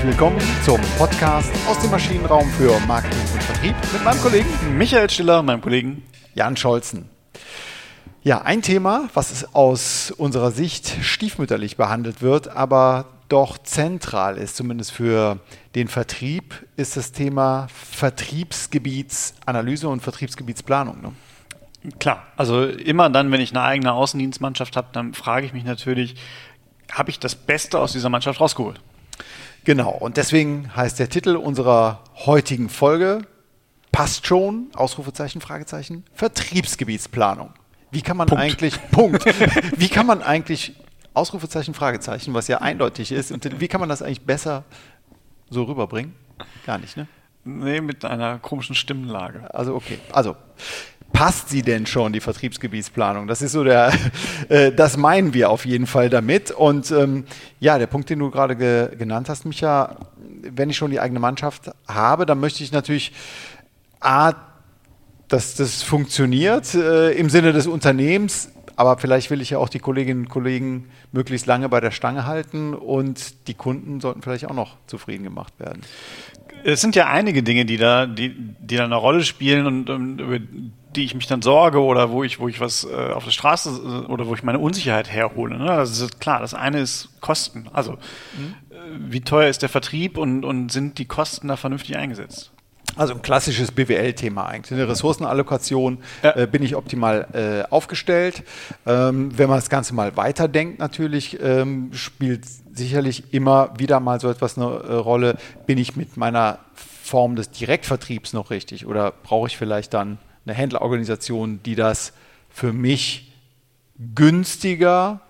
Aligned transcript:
herzlich 0.00 0.18
willkommen 0.18 0.40
zum 0.64 0.80
Podcast 0.96 1.52
aus 1.68 1.78
dem 1.80 1.90
Maschinenraum 1.90 2.48
für 2.52 2.80
Marketing 2.86 3.20
und 3.20 3.42
Vertrieb 3.42 3.74
mit 3.92 4.02
meinem 4.02 4.18
Kollegen 4.22 4.48
Michael 4.78 5.10
Stiller, 5.10 5.42
meinem 5.42 5.60
Kollegen 5.60 6.02
Jan 6.34 6.56
Scholzen. 6.56 7.10
Ja, 8.22 8.40
ein 8.40 8.62
Thema, 8.62 9.10
was 9.12 9.54
aus 9.54 10.10
unserer 10.10 10.52
Sicht 10.52 10.90
stiefmütterlich 11.02 11.76
behandelt 11.76 12.22
wird, 12.22 12.48
aber 12.48 13.08
doch 13.28 13.58
zentral 13.58 14.38
ist, 14.38 14.56
zumindest 14.56 14.92
für 14.92 15.38
den 15.74 15.88
Vertrieb, 15.88 16.54
ist 16.76 16.96
das 16.96 17.12
Thema 17.12 17.66
Vertriebsgebietsanalyse 17.74 19.86
und 19.86 20.00
Vertriebsgebietsplanung. 20.00 21.02
Ne? 21.02 21.12
Klar, 21.98 22.22
also 22.38 22.64
immer 22.64 23.10
dann, 23.10 23.30
wenn 23.32 23.42
ich 23.42 23.50
eine 23.50 23.64
eigene 23.64 23.92
Außendienstmannschaft 23.92 24.78
habe, 24.78 24.88
dann 24.92 25.12
frage 25.12 25.44
ich 25.44 25.52
mich 25.52 25.64
natürlich, 25.64 26.14
habe 26.90 27.10
ich 27.10 27.18
das 27.18 27.34
Beste 27.34 27.78
aus 27.78 27.92
dieser 27.92 28.08
Mannschaft 28.08 28.40
rausgeholt? 28.40 28.80
Genau, 29.64 29.90
und 29.90 30.16
deswegen 30.16 30.74
heißt 30.74 30.98
der 30.98 31.08
Titel 31.08 31.36
unserer 31.36 32.02
heutigen 32.16 32.68
Folge 32.68 33.22
passt 33.92 34.26
schon, 34.26 34.68
Ausrufezeichen, 34.74 35.40
Fragezeichen, 35.40 36.04
Vertriebsgebietsplanung. 36.14 37.52
Wie 37.90 38.02
kann 38.02 38.16
man 38.16 38.28
Punkt. 38.28 38.42
eigentlich, 38.42 38.90
Punkt, 38.90 39.24
wie 39.76 39.88
kann 39.88 40.06
man 40.06 40.22
eigentlich, 40.22 40.74
Ausrufezeichen, 41.12 41.74
Fragezeichen, 41.74 42.34
was 42.34 42.46
ja 42.48 42.58
eindeutig 42.58 43.10
ist, 43.10 43.32
und 43.32 43.60
wie 43.60 43.68
kann 43.68 43.80
man 43.80 43.88
das 43.88 44.00
eigentlich 44.00 44.24
besser 44.24 44.64
so 45.50 45.64
rüberbringen? 45.64 46.14
Gar 46.64 46.78
nicht, 46.78 46.96
ne? 46.96 47.08
Nee, 47.44 47.80
mit 47.80 48.04
einer 48.04 48.38
komischen 48.38 48.74
Stimmenlage. 48.74 49.52
Also 49.52 49.74
okay, 49.74 49.98
also 50.12 50.36
passt 51.20 51.50
sie 51.50 51.60
denn 51.60 51.84
schon, 51.84 52.14
die 52.14 52.20
Vertriebsgebietsplanung? 52.20 53.26
Das 53.26 53.42
ist 53.42 53.52
so 53.52 53.62
der, 53.62 53.92
äh, 54.48 54.72
das 54.72 54.96
meinen 54.96 55.34
wir 55.34 55.50
auf 55.50 55.66
jeden 55.66 55.86
Fall 55.86 56.08
damit. 56.08 56.50
Und 56.50 56.90
ähm, 56.92 57.26
ja, 57.60 57.76
der 57.76 57.88
Punkt, 57.88 58.08
den 58.08 58.20
du 58.20 58.30
gerade 58.30 58.56
ge 58.56 58.96
genannt 58.96 59.28
hast, 59.28 59.44
Micha, 59.44 59.96
wenn 60.40 60.70
ich 60.70 60.78
schon 60.78 60.90
die 60.90 60.98
eigene 60.98 61.20
Mannschaft 61.20 61.72
habe, 61.86 62.24
dann 62.24 62.40
möchte 62.40 62.64
ich 62.64 62.72
natürlich 62.72 63.12
A, 64.00 64.32
dass 65.28 65.56
das 65.56 65.82
funktioniert 65.82 66.74
äh, 66.74 67.10
im 67.10 67.28
Sinne 67.28 67.52
des 67.52 67.66
Unternehmens, 67.66 68.48
aber 68.76 68.96
vielleicht 68.96 69.30
will 69.30 69.42
ich 69.42 69.50
ja 69.50 69.58
auch 69.58 69.68
die 69.68 69.78
Kolleginnen 69.78 70.22
und 70.22 70.30
Kollegen 70.30 70.88
möglichst 71.12 71.44
lange 71.44 71.68
bei 71.68 71.80
der 71.80 71.90
Stange 71.90 72.24
halten 72.24 72.72
und 72.72 73.46
die 73.46 73.52
Kunden 73.52 74.00
sollten 74.00 74.22
vielleicht 74.22 74.46
auch 74.46 74.54
noch 74.54 74.78
zufrieden 74.86 75.24
gemacht 75.24 75.52
werden. 75.58 75.82
Es 76.64 76.80
sind 76.80 76.96
ja 76.96 77.06
einige 77.06 77.42
Dinge, 77.42 77.64
die 77.64 77.76
da, 77.76 78.06
die, 78.06 78.34
die 78.34 78.76
da 78.76 78.84
eine 78.84 78.96
Rolle 78.96 79.24
spielen 79.24 79.66
und, 79.66 79.90
und 79.90 80.18
über 80.20 80.38
die 80.96 81.04
ich 81.04 81.14
mich 81.14 81.26
dann 81.26 81.42
sorge 81.42 81.80
oder 81.80 82.10
wo 82.10 82.24
ich, 82.24 82.40
wo 82.40 82.48
ich 82.48 82.60
was 82.60 82.84
äh, 82.84 83.12
auf 83.12 83.24
der 83.24 83.30
Straße 83.30 83.70
äh, 83.70 84.10
oder 84.10 84.26
wo 84.26 84.34
ich 84.34 84.42
meine 84.42 84.58
Unsicherheit 84.58 85.10
herhole. 85.10 85.56
Ne? 85.56 85.66
Das 85.66 85.98
ist 86.00 86.20
klar. 86.20 86.40
Das 86.40 86.54
eine 86.54 86.80
ist 86.80 87.20
Kosten. 87.20 87.68
Also, 87.72 87.92
mhm. 87.92 88.54
äh, 88.70 88.76
wie 89.12 89.20
teuer 89.20 89.48
ist 89.48 89.62
der 89.62 89.68
Vertrieb 89.68 90.18
und, 90.18 90.44
und 90.44 90.72
sind 90.72 90.98
die 90.98 91.04
Kosten 91.04 91.48
da 91.48 91.56
vernünftig 91.56 91.96
eingesetzt? 91.96 92.52
Also 92.96 93.14
ein 93.14 93.22
klassisches 93.22 93.72
BWL-Thema 93.72 94.46
eigentlich. 94.46 94.72
In 94.72 94.78
der 94.78 94.88
Ressourcenallokation 94.88 95.98
ja. 96.22 96.36
äh, 96.36 96.46
bin 96.46 96.62
ich 96.62 96.76
optimal 96.76 97.26
äh, 97.32 97.70
aufgestellt. 97.70 98.42
Ähm, 98.86 99.36
wenn 99.38 99.48
man 99.48 99.58
das 99.58 99.70
Ganze 99.70 99.94
mal 99.94 100.16
weiterdenkt, 100.16 100.78
natürlich 100.78 101.40
ähm, 101.40 101.90
spielt 101.92 102.44
sicherlich 102.72 103.32
immer 103.32 103.72
wieder 103.78 104.00
mal 104.00 104.20
so 104.20 104.28
etwas 104.28 104.56
eine 104.56 104.66
äh, 104.66 104.92
Rolle. 104.94 105.36
Bin 105.66 105.78
ich 105.78 105.96
mit 105.96 106.16
meiner 106.16 106.58
Form 106.74 107.36
des 107.36 107.50
Direktvertriebs 107.50 108.32
noch 108.32 108.50
richtig 108.50 108.86
oder 108.86 109.12
brauche 109.12 109.48
ich 109.48 109.56
vielleicht 109.56 109.94
dann 109.94 110.18
eine 110.46 110.54
Händlerorganisation, 110.54 111.60
die 111.64 111.74
das 111.74 112.12
für 112.48 112.72
mich 112.72 113.32
günstiger 114.14 115.20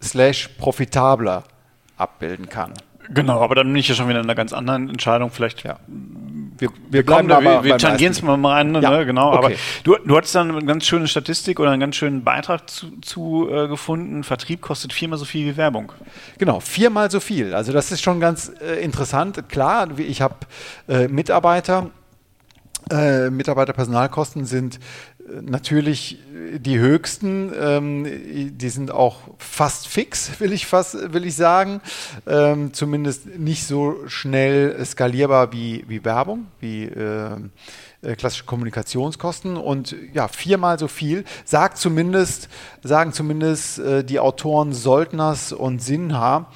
slash 0.00 0.48
profitabler 0.58 1.44
abbilden 1.96 2.48
kann. 2.48 2.72
Genau, 3.10 3.40
aber 3.40 3.54
dann 3.54 3.66
bin 3.68 3.76
ich 3.76 3.88
ja 3.88 3.94
schon 3.94 4.08
wieder 4.08 4.20
in 4.20 4.26
einer 4.26 4.34
ganz 4.34 4.52
anderen 4.52 4.88
Entscheidung. 4.88 5.30
Vielleicht 5.30 5.64
ja. 5.64 5.78
Wir, 6.58 6.70
wir, 6.90 7.04
bleiben 7.04 7.28
da, 7.28 7.40
wir, 7.42 7.64
wir 7.64 7.78
tangieren 7.78 8.12
es 8.12 8.22
mal 8.22 8.38
rein, 8.44 8.72
ne? 8.72 8.80
ja. 8.80 9.02
genau. 9.02 9.32
Okay. 9.32 9.38
Aber 9.38 9.50
du, 9.84 9.96
du 10.06 10.16
hattest 10.16 10.34
dann 10.34 10.50
eine 10.50 10.64
ganz 10.64 10.86
schöne 10.86 11.08
Statistik 11.08 11.58
oder 11.58 11.70
einen 11.70 11.80
ganz 11.80 11.96
schönen 11.96 12.22
Beitrag 12.22 12.70
zu, 12.70 13.00
zu 13.00 13.48
äh, 13.50 13.68
gefunden. 13.68 14.22
Vertrieb 14.22 14.60
kostet 14.60 14.92
viermal 14.92 15.18
so 15.18 15.24
viel 15.24 15.46
wie 15.46 15.56
Werbung. 15.56 15.92
Genau, 16.38 16.60
viermal 16.60 17.10
so 17.10 17.20
viel. 17.20 17.54
Also 17.54 17.72
das 17.72 17.90
ist 17.90 18.02
schon 18.02 18.20
ganz 18.20 18.52
äh, 18.60 18.82
interessant. 18.82 19.48
Klar, 19.48 19.88
ich 19.98 20.22
habe 20.22 20.36
äh, 20.88 21.08
Mitarbeiter, 21.08 21.90
äh, 22.90 23.30
Mitarbeiterpersonalkosten 23.30 24.44
sind 24.44 24.78
natürlich 25.40 26.18
die 26.58 26.78
höchsten. 26.78 27.52
Ähm, 27.58 28.56
die 28.58 28.68
sind 28.68 28.90
auch 28.90 29.20
fast 29.38 29.88
fix, 29.88 30.30
will 30.40 30.52
ich 30.52 30.66
fast, 30.66 31.12
will 31.12 31.24
ich 31.26 31.36
sagen. 31.36 31.80
Ähm, 32.26 32.72
zumindest 32.72 33.26
nicht 33.38 33.66
so 33.66 33.96
schnell 34.06 34.84
skalierbar 34.84 35.52
wie, 35.52 35.84
wie 35.88 36.04
Werbung, 36.04 36.46
wie 36.60 36.84
äh, 36.84 37.36
äh 38.02 38.16
klassische 38.16 38.44
Kommunikationskosten 38.44 39.56
und 39.56 39.96
ja, 40.12 40.28
viermal 40.28 40.78
so 40.78 40.88
viel, 40.88 41.24
sagt 41.44 41.78
zumindest, 41.78 42.48
sagen 42.82 43.12
zumindest 43.12 43.78
äh, 43.78 44.04
die 44.04 44.20
Autoren 44.20 44.72
Soldners 44.72 45.52
und 45.52 45.82
Sinha 45.82 46.50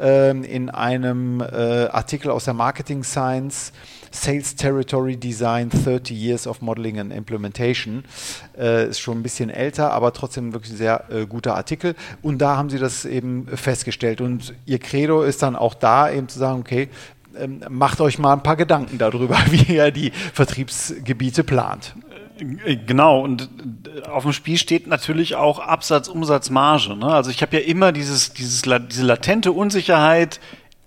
äh, 0.00 0.30
in 0.30 0.70
einem 0.70 1.40
äh, 1.40 1.86
Artikel 1.86 2.30
aus 2.30 2.44
der 2.44 2.54
Marketing 2.54 3.04
Science 3.04 3.72
Sales 4.12 4.54
Territory 4.54 5.16
Design 5.16 5.70
30 5.70 6.10
Years 6.16 6.46
of 6.46 6.60
Modeling 6.60 7.00
and 7.00 7.12
Implementation. 7.12 8.04
Äh, 8.56 8.88
ist 8.88 9.00
schon 9.00 9.18
ein 9.18 9.22
bisschen 9.22 9.50
älter, 9.50 9.92
aber 9.92 10.12
trotzdem 10.12 10.52
wirklich 10.52 10.72
ein 10.72 10.76
sehr 10.76 11.04
äh, 11.10 11.26
guter 11.26 11.56
Artikel. 11.56 11.94
Und 12.22 12.38
da 12.38 12.56
haben 12.56 12.70
sie 12.70 12.78
das 12.78 13.04
eben 13.04 13.48
festgestellt. 13.48 14.20
Und 14.20 14.54
ihr 14.66 14.78
Credo 14.78 15.22
ist 15.22 15.42
dann 15.42 15.56
auch 15.56 15.74
da 15.74 16.10
eben 16.10 16.28
zu 16.28 16.38
sagen, 16.38 16.60
okay, 16.60 16.88
ähm, 17.36 17.60
macht 17.68 18.00
euch 18.00 18.18
mal 18.18 18.34
ein 18.34 18.42
paar 18.42 18.56
Gedanken 18.56 18.98
darüber, 18.98 19.38
wie 19.50 19.74
ihr 19.74 19.90
die 19.90 20.10
Vertriebsgebiete 20.10 21.44
plant. 21.44 21.94
Äh, 22.64 22.76
genau, 22.76 23.20
und 23.20 23.48
äh, 23.86 24.08
auf 24.08 24.24
dem 24.24 24.32
Spiel 24.32 24.58
steht 24.58 24.86
natürlich 24.86 25.34
auch 25.34 25.58
Absatz, 25.58 26.08
Umsatz, 26.08 26.50
Marge. 26.50 26.96
Ne? 26.96 27.06
Also 27.06 27.30
ich 27.30 27.42
habe 27.42 27.56
ja 27.56 27.62
immer 27.62 27.92
dieses, 27.92 28.32
dieses, 28.32 28.62
diese 28.62 29.04
latente 29.04 29.52
Unsicherheit, 29.52 30.40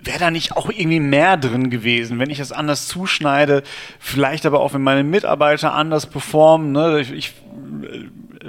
wäre 0.06 0.20
da 0.20 0.32
nicht 0.32 0.56
auch 0.56 0.70
irgendwie 0.70 1.00
mehr 1.00 1.38
drin 1.38 1.70
gewesen, 1.70 2.20
wenn 2.20 2.30
ich 2.30 2.40
es 2.40 2.52
anders 2.52 2.88
zuschneide, 2.88 3.64
vielleicht 4.00 4.46
aber 4.46 4.60
auch, 4.60 4.74
wenn 4.74 4.82
meine 4.82 5.04
Mitarbeiter 5.04 5.74
anders 5.74 6.06
performen. 6.06 6.72
Ne? 6.72 7.02
Ich, 7.02 7.12
ich, 7.12 7.34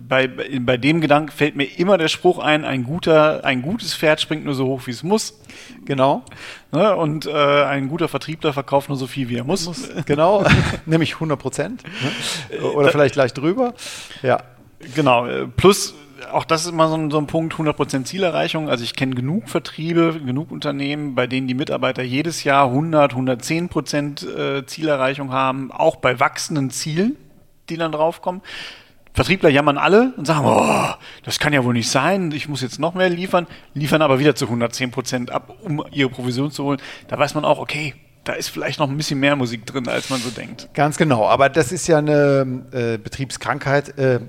bei, 0.02 0.28
bei 0.28 0.76
dem 0.76 1.00
Gedanken 1.00 1.30
fällt 1.30 1.56
mir 1.56 1.64
immer 1.64 1.98
der 1.98 2.08
Spruch 2.08 2.38
ein, 2.38 2.64
ein, 2.64 2.84
guter, 2.84 3.44
ein 3.44 3.62
gutes 3.62 3.94
Pferd 3.94 4.20
springt 4.20 4.44
nur 4.44 4.54
so 4.54 4.66
hoch, 4.66 4.82
wie 4.86 4.90
es 4.90 5.02
muss. 5.02 5.40
Genau. 5.84 6.22
Ne? 6.72 6.94
Und 6.94 7.26
äh, 7.26 7.32
ein 7.32 7.88
guter 7.88 8.08
Vertriebler 8.08 8.52
verkauft 8.52 8.88
nur 8.88 8.98
so 8.98 9.06
viel, 9.06 9.28
wie 9.28 9.36
er 9.36 9.44
muss. 9.44 9.66
muss. 9.66 9.88
Genau, 10.04 10.44
nämlich 10.86 11.14
100 11.14 11.38
Prozent. 11.38 11.82
Ne? 12.50 12.60
Oder 12.60 12.90
vielleicht 12.90 13.14
gleich 13.14 13.32
drüber. 13.32 13.74
Ja. 14.22 14.42
Genau. 14.94 15.26
Plus 15.56 15.94
auch 16.32 16.44
das 16.44 16.64
ist 16.64 16.72
immer 16.72 16.88
so 16.88 16.96
ein, 16.96 17.10
so 17.10 17.18
ein 17.18 17.26
Punkt, 17.26 17.54
100% 17.54 18.04
Zielerreichung. 18.04 18.68
Also 18.68 18.84
ich 18.84 18.94
kenne 18.94 19.14
genug 19.14 19.48
Vertriebe, 19.48 20.20
genug 20.24 20.50
Unternehmen, 20.50 21.14
bei 21.14 21.26
denen 21.26 21.48
die 21.48 21.54
Mitarbeiter 21.54 22.02
jedes 22.02 22.44
Jahr 22.44 22.66
100, 22.66 23.14
110% 23.14 24.58
äh, 24.58 24.66
Zielerreichung 24.66 25.32
haben, 25.32 25.72
auch 25.72 25.96
bei 25.96 26.20
wachsenden 26.20 26.70
Zielen, 26.70 27.16
die 27.68 27.76
dann 27.76 27.92
draufkommen. 27.92 28.42
Vertriebler 29.16 29.48
jammern 29.48 29.78
alle 29.78 30.12
und 30.18 30.26
sagen, 30.26 30.44
oh, 30.44 30.94
das 31.24 31.38
kann 31.38 31.54
ja 31.54 31.64
wohl 31.64 31.72
nicht 31.72 31.88
sein, 31.88 32.32
ich 32.32 32.48
muss 32.48 32.60
jetzt 32.60 32.78
noch 32.78 32.92
mehr 32.92 33.08
liefern, 33.08 33.46
liefern 33.72 34.02
aber 34.02 34.18
wieder 34.18 34.34
zu 34.34 34.44
110% 34.44 35.30
ab, 35.30 35.56
um 35.62 35.82
ihre 35.90 36.10
Provision 36.10 36.50
zu 36.50 36.64
holen. 36.64 36.78
Da 37.08 37.18
weiß 37.18 37.34
man 37.34 37.46
auch, 37.46 37.58
okay, 37.58 37.94
da 38.26 38.32
ist 38.32 38.48
vielleicht 38.48 38.80
noch 38.80 38.90
ein 38.90 38.96
bisschen 38.96 39.20
mehr 39.20 39.36
Musik 39.36 39.64
drin, 39.66 39.88
als 39.88 40.10
man 40.10 40.20
so 40.20 40.30
denkt. 40.30 40.68
Ganz 40.74 40.96
genau, 40.96 41.26
aber 41.26 41.48
das 41.48 41.70
ist 41.70 41.86
ja 41.86 41.98
eine 41.98 42.64
äh, 42.72 42.98
Betriebskrankheit, 42.98 43.96
äh, 43.98 44.20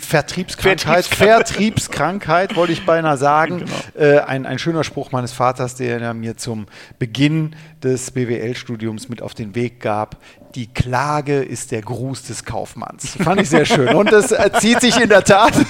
Vertriebskrankheit, 0.00 1.06
Vertriebskrankheit, 1.06 2.56
wollte 2.56 2.72
ich 2.72 2.84
beinahe 2.84 3.16
sagen. 3.16 3.48
Genau. 3.68 3.74
Äh, 3.98 4.20
ein, 4.20 4.46
ein 4.46 4.58
schöner 4.58 4.84
Spruch 4.84 5.10
meines 5.10 5.32
Vaters, 5.32 5.74
der 5.74 6.00
er 6.00 6.14
mir 6.14 6.36
zum 6.36 6.66
Beginn 6.98 7.56
des 7.82 8.10
BWL-Studiums 8.10 9.08
mit 9.08 9.20
auf 9.22 9.34
den 9.34 9.54
Weg 9.54 9.80
gab 9.80 10.16
die 10.54 10.66
Klage 10.66 11.42
ist 11.42 11.72
der 11.72 11.82
Gruß 11.82 12.24
des 12.24 12.44
Kaufmanns. 12.44 13.16
Fand 13.22 13.40
ich 13.40 13.48
sehr 13.48 13.64
schön. 13.64 13.94
Und 13.94 14.10
das 14.12 14.34
zieht 14.60 14.80
sich 14.80 15.00
in 15.00 15.08
der 15.08 15.24
Tat. 15.24 15.52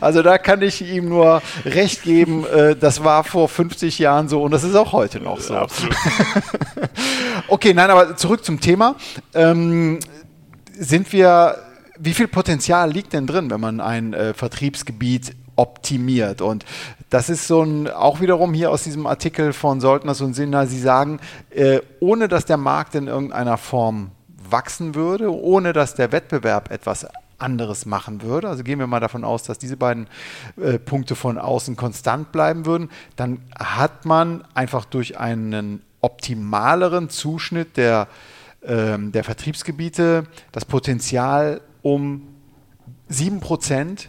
Also 0.00 0.22
da 0.22 0.36
kann 0.36 0.60
ich 0.60 0.82
ihm 0.82 1.08
nur 1.08 1.40
recht 1.64 2.02
geben. 2.02 2.44
Äh, 2.44 2.76
das 2.76 3.02
war 3.02 3.24
vor 3.24 3.48
50 3.48 3.98
Jahren 3.98 4.28
so 4.28 4.42
und 4.42 4.50
das 4.50 4.62
ist 4.62 4.74
auch 4.74 4.92
heute 4.92 5.20
noch 5.20 5.40
so. 5.40 5.54
Absolut. 5.54 5.96
Okay, 7.48 7.72
nein, 7.72 7.90
aber 7.90 8.16
zurück 8.16 8.44
zum 8.44 8.60
Thema. 8.60 8.96
Ähm, 9.32 10.00
sind 10.78 11.12
wir, 11.12 11.56
wie 11.98 12.12
viel 12.12 12.28
Potenzial 12.28 12.90
liegt 12.90 13.12
denn 13.12 13.26
drin, 13.26 13.50
wenn 13.50 13.60
man 13.60 13.80
ein 13.80 14.12
äh, 14.14 14.34
Vertriebsgebiet 14.34 15.32
optimiert. 15.56 16.40
Und 16.40 16.64
das 17.10 17.28
ist 17.28 17.46
so 17.46 17.62
ein, 17.62 17.88
auch 17.88 18.20
wiederum 18.20 18.54
hier 18.54 18.70
aus 18.70 18.84
diesem 18.84 19.06
Artikel 19.06 19.52
von 19.52 19.80
Soldners 19.80 20.20
und 20.20 20.34
Sinner, 20.34 20.66
sie 20.66 20.80
sagen, 20.80 21.20
äh, 21.50 21.80
ohne 22.00 22.28
dass 22.28 22.44
der 22.44 22.56
Markt 22.56 22.94
in 22.94 23.08
irgendeiner 23.08 23.58
Form 23.58 24.10
wachsen 24.50 24.94
würde, 24.94 25.32
ohne 25.32 25.72
dass 25.72 25.94
der 25.94 26.12
Wettbewerb 26.12 26.70
etwas 26.70 27.06
anderes 27.38 27.84
machen 27.84 28.22
würde, 28.22 28.48
also 28.48 28.64
gehen 28.64 28.78
wir 28.78 28.86
mal 28.86 29.00
davon 29.00 29.24
aus, 29.24 29.42
dass 29.42 29.58
diese 29.58 29.76
beiden 29.76 30.06
äh, 30.56 30.78
Punkte 30.78 31.14
von 31.14 31.38
außen 31.38 31.76
konstant 31.76 32.32
bleiben 32.32 32.64
würden, 32.64 32.90
dann 33.16 33.40
hat 33.58 34.04
man 34.04 34.44
einfach 34.54 34.84
durch 34.84 35.18
einen 35.18 35.82
optimaleren 36.00 37.10
Zuschnitt 37.10 37.76
der, 37.76 38.08
ähm, 38.64 39.12
der 39.12 39.24
Vertriebsgebiete 39.24 40.24
das 40.52 40.64
Potenzial 40.64 41.60
um 41.82 42.28
7%, 43.10 44.08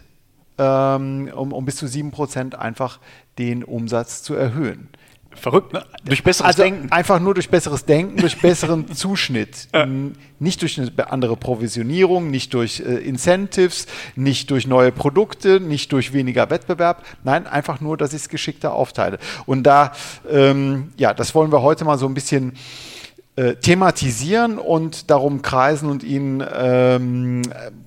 ähm, 0.58 1.30
um, 1.34 1.52
um 1.52 1.64
bis 1.64 1.76
zu 1.76 1.86
7% 1.86 2.54
einfach 2.54 3.00
den 3.38 3.64
Umsatz 3.64 4.22
zu 4.22 4.34
erhöhen. 4.34 4.88
Verrückt, 5.38 5.72
ne? 5.72 5.84
Durch 6.04 6.24
besseres 6.24 6.46
also 6.46 6.62
Denken. 6.62 6.90
Einfach 6.90 7.20
nur 7.20 7.34
durch 7.34 7.48
besseres 7.48 7.84
Denken, 7.84 8.16
durch 8.16 8.40
besseren 8.40 8.92
Zuschnitt. 8.94 9.68
Ja. 9.74 9.86
Nicht 10.38 10.62
durch 10.62 10.78
eine 10.78 11.10
andere 11.10 11.36
Provisionierung, 11.36 12.30
nicht 12.30 12.54
durch 12.54 12.80
äh, 12.80 12.96
Incentives, 12.96 13.86
nicht 14.16 14.50
durch 14.50 14.66
neue 14.66 14.90
Produkte, 14.90 15.60
nicht 15.60 15.92
durch 15.92 16.12
weniger 16.12 16.50
Wettbewerb. 16.50 17.04
Nein, 17.24 17.46
einfach 17.46 17.80
nur, 17.80 17.96
dass 17.96 18.12
ich 18.12 18.22
es 18.22 18.28
geschickter 18.28 18.72
aufteile. 18.72 19.18
Und 19.46 19.64
da, 19.64 19.92
ähm, 20.28 20.92
ja, 20.96 21.14
das 21.14 21.34
wollen 21.34 21.52
wir 21.52 21.62
heute 21.62 21.84
mal 21.84 21.98
so 21.98 22.06
ein 22.06 22.14
bisschen 22.14 22.54
äh, 23.38 23.54
thematisieren 23.54 24.58
und 24.58 25.10
darum 25.10 25.42
kreisen 25.42 25.88
und 25.88 26.02
ihnen 26.02 26.44
ähm, 26.52 27.42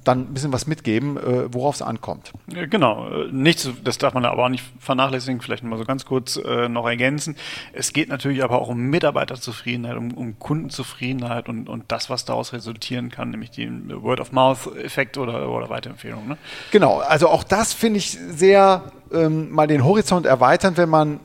dann 0.05 0.21
ein 0.21 0.33
bisschen 0.33 0.53
was 0.53 0.65
mitgeben, 0.65 1.17
äh, 1.17 1.53
worauf 1.53 1.75
es 1.75 1.81
ankommt. 1.81 2.31
Genau, 2.47 3.09
äh, 3.09 3.27
nichts, 3.33 3.69
das 3.83 3.97
darf 3.97 4.13
man 4.13 4.23
aber 4.23 4.45
auch 4.45 4.49
nicht 4.49 4.63
vernachlässigen, 4.79 5.41
vielleicht 5.41 5.65
mal 5.65 5.77
so 5.77 5.83
ganz 5.83 6.05
kurz 6.05 6.37
äh, 6.37 6.69
noch 6.69 6.87
ergänzen. 6.87 7.35
Es 7.73 7.91
geht 7.91 8.07
natürlich 8.07 8.45
aber 8.45 8.61
auch 8.61 8.69
um 8.69 8.79
Mitarbeiterzufriedenheit, 8.79 9.97
um, 9.97 10.13
um 10.13 10.39
Kundenzufriedenheit 10.39 11.49
und, 11.49 11.67
und 11.67 11.83
das, 11.89 12.09
was 12.09 12.23
daraus 12.23 12.53
resultieren 12.53 13.09
kann, 13.09 13.31
nämlich 13.31 13.51
den 13.51 13.91
Word-of-Mouth-Effekt 14.01 15.17
oder, 15.17 15.49
oder 15.49 15.69
Weiterempfehlung. 15.69 16.29
Ne? 16.29 16.37
Genau, 16.71 16.99
also 16.99 17.27
auch 17.27 17.43
das 17.43 17.73
finde 17.73 17.97
ich 17.97 18.11
sehr 18.11 18.83
ähm, 19.11 19.51
mal 19.51 19.67
den 19.67 19.83
Horizont 19.83 20.25
erweitern, 20.25 20.77
wenn 20.77 20.87
man 20.87 21.19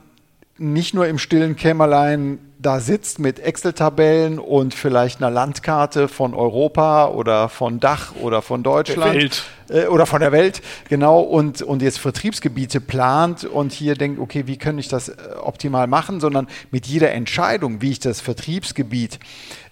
nicht 0.57 0.93
nur 0.93 1.07
im 1.07 1.17
stillen 1.17 1.55
Kämmerlein 1.55 2.39
da 2.59 2.79
sitzt 2.79 3.19
mit 3.19 3.39
Excel-Tabellen 3.39 4.39
und 4.39 4.73
vielleicht 4.73 5.21
einer 5.21 5.29
Landkarte 5.29 6.07
von 6.07 6.33
Europa 6.33 7.09
oder 7.09 7.49
von 7.49 7.79
Dach 7.79 8.15
oder 8.15 8.41
von 8.41 8.63
Deutschland 8.63 9.13
Welt. 9.13 9.43
Äh, 9.69 9.85
oder 9.87 10.05
von 10.05 10.21
der 10.21 10.31
Welt, 10.31 10.61
genau, 10.89 11.19
und, 11.19 11.61
und 11.61 11.81
jetzt 11.81 11.99
Vertriebsgebiete 11.99 12.81
plant 12.81 13.43
und 13.43 13.73
hier 13.73 13.95
denkt, 13.95 14.19
okay, 14.19 14.47
wie 14.47 14.57
kann 14.57 14.79
ich 14.79 14.87
das 14.87 15.09
äh, 15.09 15.13
optimal 15.41 15.87
machen, 15.87 16.19
sondern 16.19 16.47
mit 16.71 16.87
jeder 16.87 17.11
Entscheidung, 17.11 17.81
wie 17.81 17.91
ich 17.91 17.99
das 17.99 18.21
Vertriebsgebiet 18.21 19.19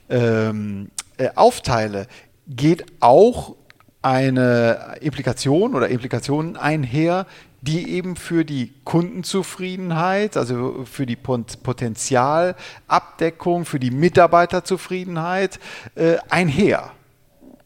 ähm, 0.09 0.89
äh, 1.17 1.29
aufteile, 1.35 2.07
geht 2.47 2.85
auch 2.99 3.55
eine 4.03 4.97
Implikation 5.01 5.73
oder 5.73 5.87
Implikationen 5.87 6.57
einher, 6.57 7.25
die 7.65 7.89
eben 7.89 8.15
für 8.15 8.45
die 8.45 8.71
Kundenzufriedenheit, 8.83 10.37
also 10.37 10.85
für 10.85 11.07
die 11.07 11.15
Potenzialabdeckung, 11.15 13.65
für 13.65 13.79
die 13.79 13.91
Mitarbeiterzufriedenheit 13.91 15.59
äh, 15.95 16.17
einher. 16.29 16.91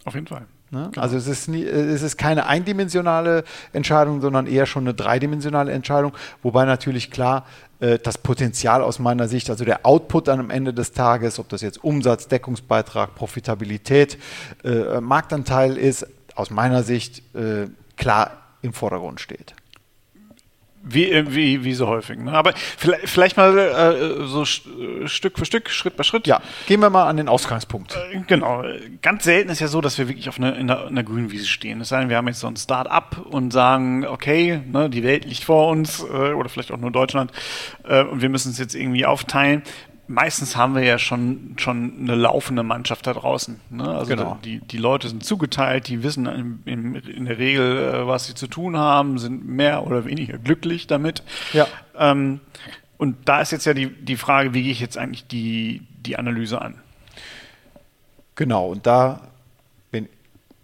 Auf 0.05 0.15
jeden 0.15 0.27
Fall. 0.27 0.45
Ne? 0.71 0.89
Genau. 0.91 1.01
Also 1.01 1.17
es 1.17 1.27
ist, 1.27 1.49
nie, 1.49 1.65
es 1.65 2.01
ist 2.01 2.17
keine 2.17 2.45
eindimensionale 2.45 3.43
Entscheidung, 3.73 4.21
sondern 4.21 4.47
eher 4.47 4.65
schon 4.65 4.83
eine 4.83 4.93
dreidimensionale 4.93 5.73
Entscheidung, 5.73 6.13
wobei 6.43 6.63
natürlich 6.63 7.11
klar 7.11 7.45
äh, 7.81 7.99
das 7.99 8.17
Potenzial 8.17 8.81
aus 8.81 8.99
meiner 8.99 9.27
Sicht, 9.27 9.49
also 9.49 9.65
der 9.65 9.85
Output 9.85 10.29
dann 10.29 10.39
am 10.39 10.49
Ende 10.49 10.73
des 10.73 10.93
Tages, 10.93 11.39
ob 11.39 11.49
das 11.49 11.61
jetzt 11.61 11.83
Umsatz, 11.83 12.29
Deckungsbeitrag, 12.29 13.15
Profitabilität, 13.15 14.17
äh, 14.63 15.01
Marktanteil 15.01 15.75
ist, 15.75 16.07
aus 16.35 16.51
meiner 16.51 16.83
Sicht 16.83 17.21
äh, 17.35 17.67
klar 17.97 18.37
im 18.61 18.71
Vordergrund 18.71 19.19
steht. 19.19 19.55
Wie, 20.81 21.11
äh, 21.11 21.25
wie, 21.27 21.63
wie 21.63 21.73
so 21.73 21.87
häufig. 21.87 22.17
Ne? 22.17 22.31
Aber 22.31 22.53
vielleicht, 22.55 23.09
vielleicht 23.09 23.37
mal 23.37 23.57
äh, 23.57 24.25
so 24.25 24.45
Stück 24.45 25.37
für 25.37 25.45
Stück, 25.45 25.69
Schritt 25.69 25.97
bei 25.97 26.03
Schritt. 26.03 26.25
Ja, 26.25 26.41
gehen 26.67 26.79
wir 26.79 26.89
mal 26.89 27.07
an 27.07 27.17
den 27.17 27.27
Ausgangspunkt. 27.27 27.95
Äh, 27.95 28.21
genau. 28.27 28.63
Ganz 29.01 29.25
selten 29.25 29.49
ist 29.49 29.59
ja 29.59 29.67
so, 29.67 29.81
dass 29.81 29.97
wir 29.97 30.07
wirklich 30.07 30.29
auf 30.29 30.37
einer, 30.37 30.55
in 30.55 30.69
einer, 30.71 30.87
einer 30.87 31.03
grünen 31.03 31.31
Wiese 31.31 31.47
stehen. 31.47 31.81
Es 31.81 31.89
sei 31.89 31.99
denn, 31.99 32.09
wir 32.09 32.17
haben 32.17 32.27
jetzt 32.27 32.39
so 32.39 32.47
ein 32.47 32.55
Start-up 32.55 33.25
und 33.29 33.51
sagen, 33.51 34.05
okay, 34.05 34.61
ne, 34.71 34.89
die 34.89 35.03
Welt 35.03 35.25
liegt 35.25 35.43
vor 35.43 35.67
uns 35.69 36.01
äh, 36.01 36.31
oder 36.31 36.47
vielleicht 36.47 36.71
auch 36.71 36.77
nur 36.77 36.91
Deutschland 36.91 37.31
äh, 37.83 38.03
und 38.03 38.21
wir 38.21 38.29
müssen 38.29 38.51
es 38.51 38.57
jetzt 38.57 38.73
irgendwie 38.73 39.05
aufteilen 39.05 39.63
meistens 40.09 40.55
haben 40.55 40.75
wir 40.75 40.83
ja 40.83 40.97
schon, 40.97 41.53
schon 41.57 41.93
eine 42.01 42.15
laufende 42.15 42.63
Mannschaft 42.63 43.05
da 43.07 43.13
draußen. 43.13 43.59
Ne? 43.69 43.87
Also 43.87 44.15
genau. 44.15 44.39
die, 44.43 44.59
die 44.59 44.77
Leute 44.77 45.07
sind 45.07 45.23
zugeteilt, 45.23 45.87
die 45.87 46.03
wissen 46.03 46.25
in, 46.25 46.61
in, 46.65 46.95
in 46.95 47.25
der 47.25 47.37
Regel, 47.37 47.77
äh, 47.77 48.07
was 48.07 48.25
sie 48.25 48.33
zu 48.33 48.47
tun 48.47 48.75
haben, 48.75 49.19
sind 49.19 49.47
mehr 49.47 49.85
oder 49.85 50.05
weniger 50.05 50.39
glücklich 50.39 50.87
damit. 50.87 51.23
Ja. 51.53 51.67
Ähm, 51.95 52.41
und 52.97 53.17
da 53.25 53.39
ist 53.39 53.51
jetzt 53.51 53.65
ja 53.65 53.73
die, 53.73 53.87
die 53.87 54.17
Frage, 54.17 54.53
wie 54.53 54.63
gehe 54.63 54.71
ich 54.71 54.79
jetzt 54.79 54.97
eigentlich 54.97 55.27
die, 55.27 55.83
die 56.05 56.17
Analyse 56.17 56.59
an? 56.59 56.81
Genau, 58.35 58.67
und 58.67 58.87
da 58.87 59.21
bin, 59.91 60.09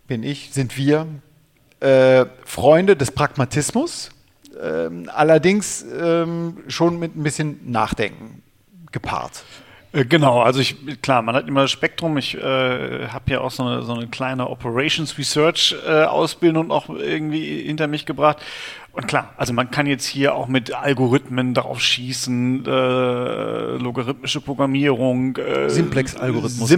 bin 0.07 0.23
ich, 0.23 0.51
sind 0.53 0.75
wir 0.75 1.05
äh, 1.81 2.25
Freunde 2.45 2.95
des 2.95 3.11
Pragmatismus, 3.11 4.09
ähm, 4.61 5.09
allerdings 5.13 5.85
ähm, 5.97 6.57
schon 6.67 6.97
mit 6.97 7.15
ein 7.15 7.23
bisschen 7.23 7.59
Nachdenken 7.71 8.41
gepaart. 8.91 9.43
Äh, 9.95 10.05
genau, 10.05 10.41
also 10.41 10.59
ich, 10.59 11.01
klar, 11.01 11.21
man 11.21 11.35
hat 11.35 11.47
immer 11.47 11.61
das 11.61 11.71
Spektrum. 11.71 12.17
Ich 12.17 12.35
äh, 12.35 13.07
habe 13.07 13.31
ja 13.31 13.41
auch 13.41 13.51
so 13.51 13.63
eine, 13.63 13.81
so 13.83 13.93
eine 13.93 14.07
kleine 14.07 14.49
Operations 14.49 15.17
Research 15.17 15.75
äh, 15.87 16.03
Ausbildung 16.03 16.71
auch 16.71 16.89
irgendwie 16.89 17.63
hinter 17.63 17.87
mich 17.87 18.05
gebracht. 18.05 18.37
Und 18.91 19.07
klar, 19.07 19.33
also 19.35 19.51
man 19.51 19.71
kann 19.71 19.87
jetzt 19.87 20.05
hier 20.05 20.35
auch 20.35 20.47
mit 20.47 20.73
Algorithmen 20.73 21.53
drauf 21.53 21.81
schießen, 21.81 22.65
äh, 22.65 23.77
logarithmische 23.77 24.39
Programmierung, 24.39 25.35
äh, 25.35 25.69
Simplex-Algorithmus, 25.69 26.71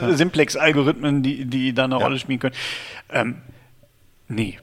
ja. 0.00 0.12
Simplex-Algorithmen, 0.14 1.24
die, 1.24 1.44
die 1.44 1.72
da 1.72 1.84
eine 1.84 1.98
ja. 1.98 2.04
Rolle 2.04 2.20
spielen 2.20 2.38
können. 2.38 2.54
Ähm, 3.10 3.36
nee, 4.28 4.58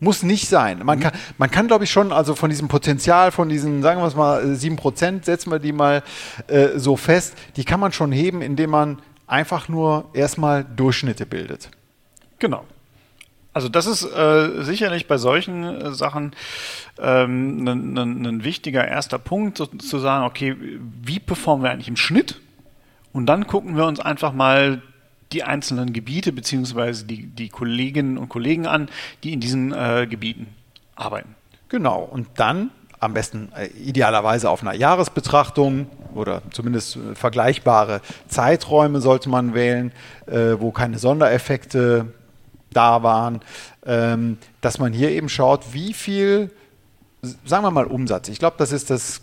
muss 0.00 0.22
nicht 0.22 0.48
sein. 0.48 0.80
Man 0.84 0.98
mhm. 0.98 1.02
kann, 1.02 1.12
man 1.38 1.50
kann 1.50 1.66
glaube 1.68 1.84
ich, 1.84 1.90
schon, 1.90 2.12
also 2.12 2.34
von 2.34 2.50
diesem 2.50 2.68
Potenzial, 2.68 3.30
von 3.30 3.48
diesen, 3.48 3.82
sagen 3.82 4.00
wir 4.00 4.06
es 4.06 4.16
mal, 4.16 4.42
7%, 4.42 5.24
setzen 5.24 5.50
wir 5.50 5.58
die 5.58 5.72
mal 5.72 6.02
äh, 6.48 6.70
so 6.76 6.96
fest, 6.96 7.36
die 7.56 7.64
kann 7.64 7.80
man 7.80 7.92
schon 7.92 8.10
heben, 8.10 8.42
indem 8.42 8.70
man 8.70 8.98
einfach 9.26 9.68
nur 9.68 10.10
erstmal 10.12 10.64
Durchschnitte 10.64 11.26
bildet. 11.26 11.70
Genau. 12.38 12.64
Also 13.52 13.68
das 13.68 13.86
ist 13.86 14.04
äh, 14.04 14.62
sicherlich 14.62 15.08
bei 15.08 15.18
solchen 15.18 15.64
äh, 15.64 15.92
Sachen 15.92 16.32
ein 16.98 17.66
ähm, 17.66 18.44
wichtiger 18.44 18.86
erster 18.86 19.18
Punkt, 19.18 19.58
so, 19.58 19.66
zu 19.66 19.98
sagen, 19.98 20.24
okay, 20.24 20.54
wie 21.02 21.18
performen 21.18 21.64
wir 21.64 21.70
eigentlich 21.70 21.88
im 21.88 21.96
Schnitt? 21.96 22.40
Und 23.12 23.26
dann 23.26 23.46
gucken 23.46 23.76
wir 23.76 23.86
uns 23.86 24.00
einfach 24.00 24.32
mal 24.32 24.82
die 25.32 25.44
einzelnen 25.44 25.92
Gebiete 25.92 26.32
beziehungsweise 26.32 27.04
die, 27.04 27.26
die 27.26 27.48
Kolleginnen 27.48 28.18
und 28.18 28.28
Kollegen 28.28 28.66
an, 28.66 28.88
die 29.22 29.32
in 29.32 29.40
diesen 29.40 29.72
äh, 29.72 30.06
Gebieten 30.08 30.48
arbeiten. 30.96 31.34
Genau, 31.68 32.02
und 32.02 32.28
dann 32.36 32.70
am 32.98 33.14
besten 33.14 33.50
äh, 33.56 33.66
idealerweise 33.68 34.50
auf 34.50 34.62
einer 34.62 34.74
Jahresbetrachtung 34.74 35.86
oder 36.14 36.42
zumindest 36.50 36.96
äh, 36.96 37.14
vergleichbare 37.14 38.02
Zeiträume 38.28 39.00
sollte 39.00 39.28
man 39.28 39.54
wählen, 39.54 39.92
äh, 40.26 40.56
wo 40.58 40.70
keine 40.70 40.98
Sondereffekte 40.98 42.12
da 42.72 43.02
waren, 43.02 43.40
ähm, 43.86 44.38
dass 44.60 44.78
man 44.78 44.92
hier 44.92 45.10
eben 45.10 45.28
schaut, 45.28 45.72
wie 45.72 45.92
viel, 45.92 46.50
sagen 47.44 47.64
wir 47.64 47.70
mal 47.70 47.86
Umsatz. 47.86 48.28
Ich 48.28 48.38
glaube, 48.38 48.56
das 48.58 48.70
ist 48.70 48.90
das 48.90 49.22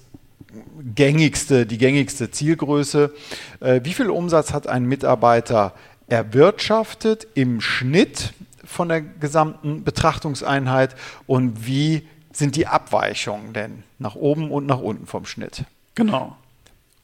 gängigste, 0.95 1.65
die 1.65 1.77
gängigste 1.77 2.31
Zielgröße. 2.31 3.13
Äh, 3.59 3.81
wie 3.83 3.93
viel 3.93 4.09
Umsatz 4.09 4.53
hat 4.53 4.67
ein 4.67 4.85
Mitarbeiter 4.85 5.73
erwirtschaftet 6.07 7.27
im 7.33 7.61
Schnitt 7.61 8.33
von 8.63 8.89
der 8.89 9.01
gesamten 9.01 9.83
Betrachtungseinheit 9.83 10.95
und 11.25 11.65
wie 11.65 12.07
sind 12.31 12.55
die 12.55 12.67
Abweichungen 12.67 13.53
denn 13.53 13.83
nach 13.99 14.15
oben 14.15 14.51
und 14.51 14.65
nach 14.65 14.79
unten 14.79 15.07
vom 15.07 15.25
Schnitt? 15.25 15.63
Genau. 15.95 16.35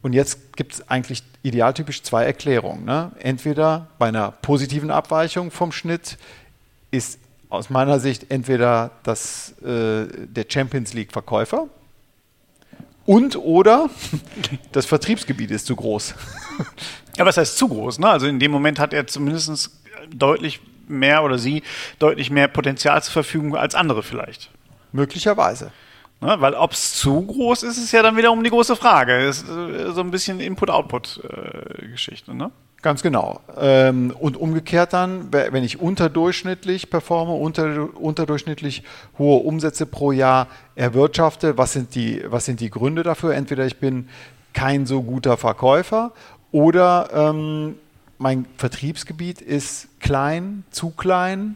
Und 0.01 0.13
jetzt 0.13 0.55
gibt 0.57 0.73
es 0.73 0.89
eigentlich 0.89 1.23
idealtypisch 1.43 2.03
zwei 2.03 2.25
Erklärungen. 2.25 2.83
Ne? 2.83 3.11
Entweder 3.19 3.87
bei 3.97 4.09
einer 4.09 4.31
positiven 4.31 4.91
Abweichung 4.91 5.49
vom 5.49 5.71
Schnitt 5.71 6.17
ist 6.91 7.19
aus 7.49 7.69
meiner 7.69 7.99
Sicht 7.99 8.29
entweder 8.29 8.91
das, 9.03 9.53
äh, 9.61 10.05
der 10.27 10.45
Champions 10.49 10.93
League 10.93 11.13
Verkäufer 11.13 11.67
und 13.05 13.35
oder 13.35 13.89
das 14.71 14.85
Vertriebsgebiet 14.85 15.51
ist 15.51 15.65
zu 15.65 15.75
groß. 15.75 16.15
Ja, 17.15 17.27
was 17.27 17.37
heißt 17.37 17.59
zu 17.59 17.67
groß? 17.67 17.99
Ne? 17.99 18.09
Also 18.09 18.25
in 18.25 18.39
dem 18.39 18.49
Moment 18.49 18.79
hat 18.79 18.91
er 18.91 19.05
zumindest 19.05 19.69
deutlich 20.09 20.61
mehr 20.87 21.23
oder 21.23 21.37
sie 21.37 21.61
deutlich 21.99 22.31
mehr 22.31 22.47
Potenzial 22.47 23.03
zur 23.03 23.13
Verfügung 23.13 23.55
als 23.55 23.75
andere 23.75 24.01
vielleicht. 24.01 24.49
Möglicherweise. 24.91 25.71
Ne? 26.21 26.35
Weil 26.39 26.55
ob 26.55 26.71
es 26.71 26.95
zu 26.95 27.21
groß 27.21 27.63
ist, 27.63 27.77
ist 27.77 27.91
ja 27.91 28.01
dann 28.01 28.17
wiederum 28.17 28.43
die 28.43 28.49
große 28.49 28.75
Frage. 28.75 29.27
ist 29.27 29.47
äh, 29.47 29.91
so 29.91 30.01
ein 30.01 30.09
bisschen 30.09 30.39
Input-Output-Geschichte. 30.39 32.31
Äh, 32.31 32.35
ne? 32.35 32.51
Ganz 32.83 33.01
genau. 33.01 33.39
Ähm, 33.57 34.13
und 34.19 34.35
umgekehrt 34.35 34.91
dann, 34.91 35.31
wenn 35.31 35.63
ich 35.63 35.79
unterdurchschnittlich 35.79 36.89
performe, 36.89 37.31
unter, 37.31 37.87
unterdurchschnittlich 37.97 38.83
hohe 39.17 39.41
Umsätze 39.41 39.85
pro 39.85 40.11
Jahr 40.11 40.47
erwirtschafte, 40.75 41.57
was 41.57 41.71
sind, 41.71 41.95
die, 41.95 42.21
was 42.27 42.43
sind 42.43 42.59
die 42.59 42.69
Gründe 42.69 43.01
dafür? 43.03 43.35
Entweder 43.35 43.65
ich 43.65 43.77
bin 43.77 44.09
kein 44.51 44.85
so 44.85 45.01
guter 45.01 45.37
Verkäufer 45.37 46.11
oder 46.51 47.09
ähm, 47.13 47.75
mein 48.17 48.45
Vertriebsgebiet 48.57 49.39
ist 49.39 49.87
klein, 50.01 50.65
zu 50.69 50.89
klein, 50.89 51.55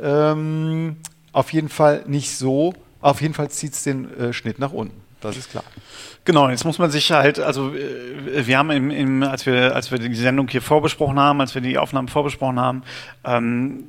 ähm, 0.00 0.96
auf 1.32 1.52
jeden 1.52 1.68
Fall 1.68 2.02
nicht 2.08 2.36
so, 2.36 2.74
auf 3.00 3.22
jeden 3.22 3.34
Fall 3.34 3.48
zieht 3.48 3.74
es 3.74 3.84
den 3.84 4.12
äh, 4.18 4.32
Schnitt 4.32 4.58
nach 4.58 4.72
unten. 4.72 5.03
Das 5.28 5.36
ist 5.36 5.50
klar. 5.50 5.64
Genau, 6.24 6.48
jetzt 6.48 6.64
muss 6.64 6.78
man 6.78 6.90
sich 6.90 7.12
halt, 7.12 7.38
also 7.38 7.74
äh, 7.74 8.46
wir 8.46 8.58
haben 8.58 8.70
im, 8.70 8.90
im, 8.90 9.22
als 9.22 9.46
wir, 9.46 9.74
als 9.74 9.90
wir 9.90 9.98
die 9.98 10.14
Sendung 10.14 10.48
hier 10.48 10.62
vorbesprochen 10.62 11.18
haben, 11.18 11.40
als 11.40 11.54
wir 11.54 11.62
die 11.62 11.78
Aufnahmen 11.78 12.08
vorbesprochen 12.08 12.58
haben, 12.58 12.82
ähm, 13.24 13.84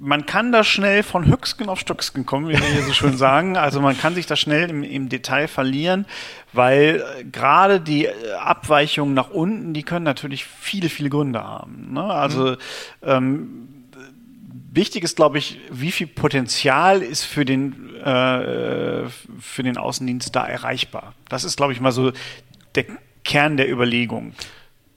man 0.00 0.26
kann 0.26 0.52
da 0.52 0.64
schnell 0.64 1.02
von 1.02 1.26
Höchsken 1.26 1.68
auf 1.68 1.80
Stöcksken 1.80 2.26
kommen, 2.26 2.48
wie 2.48 2.52
wir 2.52 2.66
hier 2.66 2.82
so 2.82 2.92
schön 2.92 3.16
sagen. 3.16 3.56
Also 3.56 3.80
man 3.80 3.98
kann 3.98 4.14
sich 4.14 4.26
da 4.26 4.36
schnell 4.36 4.70
im, 4.70 4.82
im 4.82 5.08
Detail 5.08 5.48
verlieren, 5.48 6.06
weil 6.52 7.02
äh, 7.18 7.24
gerade 7.24 7.80
die 7.80 8.06
äh, 8.06 8.12
Abweichungen 8.40 9.14
nach 9.14 9.30
unten, 9.30 9.74
die 9.74 9.82
können 9.82 10.04
natürlich 10.04 10.44
viele, 10.44 10.88
viele 10.88 11.10
Gründe 11.10 11.42
haben. 11.42 11.92
Ne? 11.92 12.02
Also 12.02 12.50
mhm. 12.50 12.56
ähm, 13.02 13.77
wichtig 14.78 15.04
ist, 15.04 15.16
glaube 15.16 15.38
ich, 15.38 15.58
wie 15.70 15.90
viel 15.90 16.06
Potenzial 16.06 17.02
ist 17.02 17.24
für 17.24 17.44
den, 17.44 17.96
äh, 17.96 19.08
für 19.40 19.62
den 19.62 19.76
Außendienst 19.76 20.34
da 20.34 20.46
erreichbar. 20.46 21.14
Das 21.28 21.44
ist, 21.44 21.56
glaube 21.56 21.72
ich, 21.72 21.80
mal 21.80 21.92
so 21.92 22.12
der 22.74 22.84
Kern 23.24 23.56
der 23.56 23.70
Überlegung. 23.70 24.32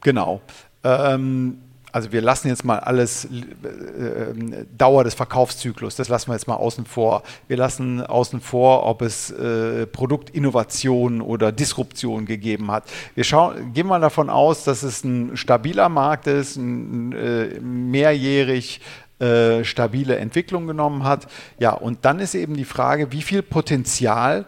Genau. 0.02 0.42
Ähm 0.84 1.58
also 1.94 2.12
wir 2.12 2.22
lassen 2.22 2.48
jetzt 2.48 2.64
mal 2.64 2.80
alles 2.80 3.26
äh, 3.26 3.38
äh, 3.38 4.66
Dauer 4.78 5.04
des 5.04 5.14
Verkaufszyklus, 5.14 5.96
das 5.96 6.08
lassen 6.08 6.30
wir 6.30 6.36
jetzt 6.36 6.48
mal 6.48 6.56
außen 6.56 6.86
vor. 6.86 7.24
Wir 7.50 7.58
lassen 7.58 8.02
außen 8.02 8.40
vor, 8.40 8.86
ob 8.86 9.02
es 9.02 9.30
äh, 9.32 9.88
Produktinnovation 9.88 11.20
oder 11.22 11.52
Disruption 11.52 12.26
gegeben 12.26 12.72
hat. 12.72 12.86
Wir 13.16 13.26
schauen, 13.26 13.74
gehen 13.74 13.88
mal 13.88 14.00
davon 14.00 14.30
aus, 14.30 14.64
dass 14.64 14.84
es 14.84 15.04
ein 15.04 15.36
stabiler 15.36 15.90
Markt 15.90 16.28
ist, 16.28 16.56
ein, 16.56 17.12
äh, 17.12 17.60
mehrjährig 17.60 18.80
äh, 19.22 19.64
stabile 19.64 20.18
Entwicklung 20.18 20.68
genommen 20.68 21.04
hat. 21.04 21.28
Ja, 21.60 21.72
und 21.74 22.06
dann 22.06 22.20
ist 22.20 22.34
eben 22.34 22.56
die 22.56 22.66
Frage, 22.66 23.12
wie 23.12 23.22
viel 23.22 23.44
Potenzial 23.44 24.46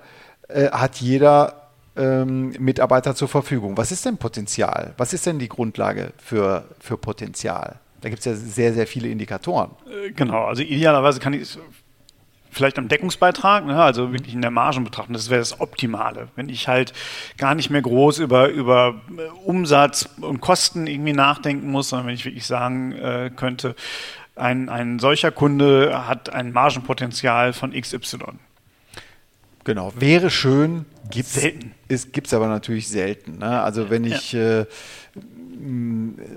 äh, 0.47 0.69
hat 0.71 0.95
jeder 0.95 1.69
ähm, 1.95 2.53
Mitarbeiter 2.59 3.15
zur 3.15 3.27
Verfügung. 3.27 3.77
Was 3.77 3.91
ist 3.91 4.05
denn 4.05 4.17
Potenzial? 4.17 4.93
Was 4.97 5.13
ist 5.13 5.25
denn 5.25 5.39
die 5.39 5.49
Grundlage 5.49 6.13
für, 6.17 6.65
für 6.79 6.97
Potenzial? 6.97 7.79
Da 8.01 8.09
gibt 8.09 8.19
es 8.19 8.25
ja 8.25 8.33
sehr, 8.33 8.73
sehr 8.73 8.87
viele 8.87 9.09
Indikatoren. 9.09 9.71
Äh, 9.87 10.11
genau, 10.11 10.45
also 10.45 10.63
idealerweise 10.63 11.19
kann 11.19 11.33
ich 11.33 11.57
vielleicht 12.53 12.77
am 12.77 12.87
Deckungsbeitrag, 12.87 13.65
ne, 13.65 13.81
also 13.81 14.11
wirklich 14.11 14.33
in 14.33 14.41
der 14.41 14.51
Margen 14.51 14.83
betrachten, 14.83 15.13
das 15.13 15.29
wäre 15.29 15.39
das 15.39 15.59
Optimale. 15.59 16.27
Wenn 16.35 16.49
ich 16.49 16.67
halt 16.67 16.93
gar 17.37 17.55
nicht 17.55 17.69
mehr 17.69 17.81
groß 17.81 18.19
über, 18.19 18.49
über 18.49 19.01
äh, 19.17 19.21
Umsatz 19.45 20.09
und 20.21 20.41
Kosten 20.41 20.87
irgendwie 20.87 21.13
nachdenken 21.13 21.71
muss, 21.71 21.89
sondern 21.89 22.07
wenn 22.07 22.15
ich 22.15 22.25
wirklich 22.25 22.45
sagen 22.45 22.93
äh, 22.93 23.31
könnte, 23.35 23.75
ein, 24.35 24.69
ein 24.69 24.99
solcher 24.99 25.31
Kunde 25.31 26.07
hat 26.07 26.31
ein 26.31 26.51
Margenpotenzial 26.51 27.53
von 27.53 27.71
XY. 27.71 28.17
Genau, 29.63 29.93
wäre 29.95 30.29
schön, 30.29 30.85
gibt 31.09 31.29
es. 31.87 32.11
Gibt 32.11 32.27
es 32.27 32.33
aber 32.33 32.47
natürlich 32.47 32.87
selten. 32.89 33.37
Ne? 33.37 33.61
Also 33.61 33.89
wenn 33.89 34.03
ich 34.03 34.33
ja. 34.33 34.61
äh, 34.61 34.65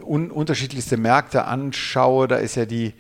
un 0.03 0.31
unterschiedlichste 0.31 0.97
Märkte 0.97 1.45
anschaue, 1.47 2.29
da 2.29 2.37
ist 2.37 2.55
ja 2.57 2.67
die, 2.67 2.93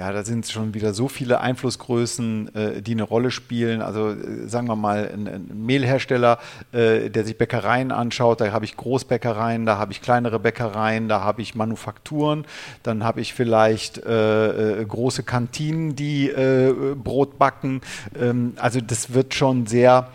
ja, 0.00 0.12
da 0.12 0.24
sind 0.24 0.46
schon 0.46 0.72
wieder 0.72 0.94
so 0.94 1.08
viele 1.08 1.40
Einflussgrößen, 1.40 2.54
äh, 2.54 2.80
die 2.80 2.92
eine 2.92 3.02
Rolle 3.02 3.30
spielen. 3.30 3.82
Also 3.82 4.12
äh, 4.12 4.48
sagen 4.48 4.66
wir 4.66 4.74
mal, 4.74 5.10
ein, 5.12 5.28
ein 5.28 5.66
Mehlhersteller, 5.66 6.38
äh, 6.72 7.10
der 7.10 7.26
sich 7.26 7.36
Bäckereien 7.36 7.92
anschaut, 7.92 8.40
da 8.40 8.50
habe 8.50 8.64
ich 8.64 8.78
Großbäckereien, 8.78 9.66
da 9.66 9.76
habe 9.76 9.92
ich 9.92 10.00
kleinere 10.00 10.38
Bäckereien, 10.38 11.10
da 11.10 11.20
habe 11.20 11.42
ich 11.42 11.54
Manufakturen, 11.54 12.46
dann 12.82 13.04
habe 13.04 13.20
ich 13.20 13.34
vielleicht 13.34 13.98
äh, 13.98 14.80
äh, 14.80 14.84
große 14.86 15.22
Kantinen, 15.22 15.96
die 15.96 16.30
äh, 16.30 16.94
Brot 16.94 17.38
backen. 17.38 17.82
Ähm, 18.18 18.54
also 18.56 18.80
das 18.80 19.12
wird 19.12 19.34
schon 19.34 19.66
sehr 19.66 20.08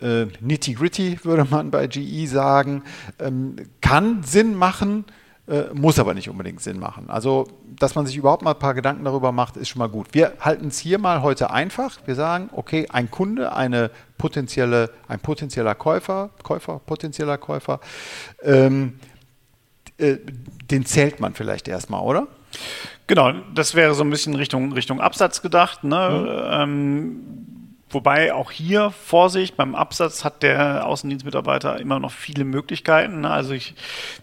nitty-gritty, 0.00 1.20
würde 1.22 1.46
man 1.48 1.70
bei 1.70 1.86
GE 1.86 2.26
sagen. 2.26 2.82
Ähm, 3.20 3.54
kann 3.80 4.24
Sinn 4.24 4.56
machen 4.56 5.04
äh, 5.48 5.64
muss 5.74 5.98
aber 5.98 6.14
nicht 6.14 6.28
unbedingt 6.28 6.60
Sinn 6.60 6.78
machen. 6.78 7.10
Also, 7.10 7.48
dass 7.64 7.94
man 7.94 8.06
sich 8.06 8.16
überhaupt 8.16 8.42
mal 8.42 8.52
ein 8.52 8.58
paar 8.58 8.74
Gedanken 8.74 9.04
darüber 9.04 9.32
macht, 9.32 9.56
ist 9.56 9.68
schon 9.68 9.80
mal 9.80 9.88
gut. 9.88 10.08
Wir 10.12 10.34
halten 10.40 10.68
es 10.68 10.78
hier 10.78 10.98
mal 10.98 11.22
heute 11.22 11.50
einfach. 11.50 11.98
Wir 12.06 12.14
sagen, 12.14 12.48
okay, 12.52 12.86
ein 12.90 13.10
Kunde, 13.10 13.52
eine 13.54 13.90
potenzielle, 14.18 14.90
ein 15.08 15.18
potenzieller 15.18 15.74
Käufer, 15.74 16.30
Käufer, 16.42 16.80
potenzieller 16.86 17.38
Käufer, 17.38 17.80
ähm, 18.42 19.00
äh, 19.98 20.16
den 20.70 20.86
zählt 20.86 21.18
man 21.18 21.34
vielleicht 21.34 21.66
erstmal, 21.66 22.02
oder? 22.02 22.28
Genau, 23.08 23.32
das 23.54 23.74
wäre 23.74 23.94
so 23.94 24.04
ein 24.04 24.10
bisschen 24.10 24.34
Richtung, 24.36 24.72
Richtung 24.72 25.00
Absatz 25.00 25.42
gedacht. 25.42 25.82
Ne? 25.84 26.54
Mhm. 26.54 26.62
Ähm, 26.62 27.51
Wobei 27.92 28.32
auch 28.32 28.50
hier 28.50 28.90
Vorsicht, 28.90 29.56
beim 29.56 29.74
Absatz 29.74 30.24
hat 30.24 30.42
der 30.42 30.86
Außendienstmitarbeiter 30.86 31.80
immer 31.80 31.98
noch 31.98 32.10
viele 32.10 32.44
Möglichkeiten. 32.44 33.22
Ne? 33.22 33.30
Also 33.30 33.52
ich, 33.52 33.74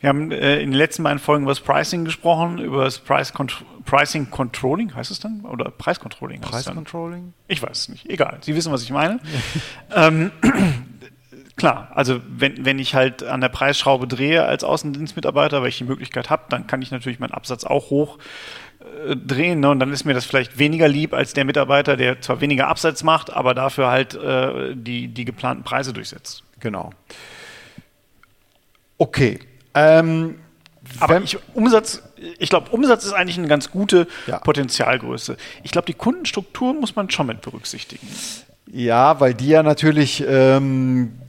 wir 0.01 0.09
haben 0.09 0.31
äh, 0.31 0.59
in 0.59 0.71
den 0.71 0.77
letzten 0.77 1.03
beiden 1.03 1.19
Folgen 1.19 1.43
über 1.43 1.51
das 1.51 1.61
Pricing 1.61 2.05
gesprochen, 2.05 2.59
über 2.59 2.83
das 2.83 2.99
Price 2.99 3.33
Contr 3.33 3.63
Pricing 3.85 4.29
Controlling, 4.29 4.93
heißt 4.93 5.09
es 5.09 5.19
dann? 5.19 5.41
Oder 5.41 5.71
Preiscontrolling? 5.71 6.41
Preiscontrolling? 6.41 7.33
Ich 7.47 7.63
weiß 7.63 7.75
es 7.75 7.89
nicht. 7.89 8.07
Egal. 8.07 8.37
Sie 8.41 8.55
wissen, 8.55 8.71
was 8.71 8.83
ich 8.83 8.91
meine. 8.91 9.19
ähm, 9.95 10.31
Klar, 11.59 11.89
also 11.93 12.21
wenn, 12.25 12.63
wenn 12.63 12.79
ich 12.79 12.95
halt 12.95 13.21
an 13.21 13.41
der 13.41 13.49
Preisschraube 13.49 14.07
drehe 14.07 14.45
als 14.45 14.63
Außendienstmitarbeiter, 14.63 15.61
weil 15.61 15.67
ich 15.67 15.77
die 15.77 15.83
Möglichkeit 15.83 16.29
habe, 16.29 16.43
dann 16.49 16.67
kann 16.67 16.81
ich 16.81 16.89
natürlich 16.89 17.19
meinen 17.19 17.33
Absatz 17.33 17.65
auch 17.65 17.89
hoch 17.89 18.17
äh, 19.05 19.17
drehen. 19.17 19.59
Ne? 19.59 19.69
Und 19.69 19.79
dann 19.81 19.91
ist 19.91 20.05
mir 20.05 20.13
das 20.13 20.23
vielleicht 20.23 20.57
weniger 20.57 20.87
lieb 20.87 21.13
als 21.13 21.33
der 21.33 21.43
Mitarbeiter, 21.43 21.97
der 21.97 22.21
zwar 22.21 22.39
weniger 22.39 22.69
Absatz 22.69 23.03
macht, 23.03 23.33
aber 23.33 23.53
dafür 23.53 23.89
halt 23.89 24.15
äh, 24.15 24.73
die, 24.73 25.09
die 25.09 25.25
geplanten 25.25 25.63
Preise 25.63 25.91
durchsetzt. 25.91 26.43
Genau. 26.61 26.91
Okay. 28.97 29.41
Ähm, 29.73 30.35
aber 31.01 31.21
ich, 31.21 31.37
Umsatz, 31.53 32.01
ich 32.37 32.49
glaube, 32.49 32.71
Umsatz 32.71 33.03
ist 33.03 33.11
eigentlich 33.11 33.37
eine 33.37 33.49
ganz 33.49 33.69
gute 33.69 34.07
ja. 34.27 34.39
Potenzialgröße. 34.39 35.35
Ich 35.63 35.71
glaube, 35.71 35.87
die 35.87 35.93
Kundenstruktur 35.93 36.73
muss 36.73 36.95
man 36.95 37.09
schon 37.09 37.27
mit 37.27 37.41
berücksichtigen. 37.41 38.07
Ja, 38.71 39.19
weil 39.19 39.33
die 39.33 39.49
ja 39.49 39.61
natürlich 39.61 40.23
ähm, 40.25 41.19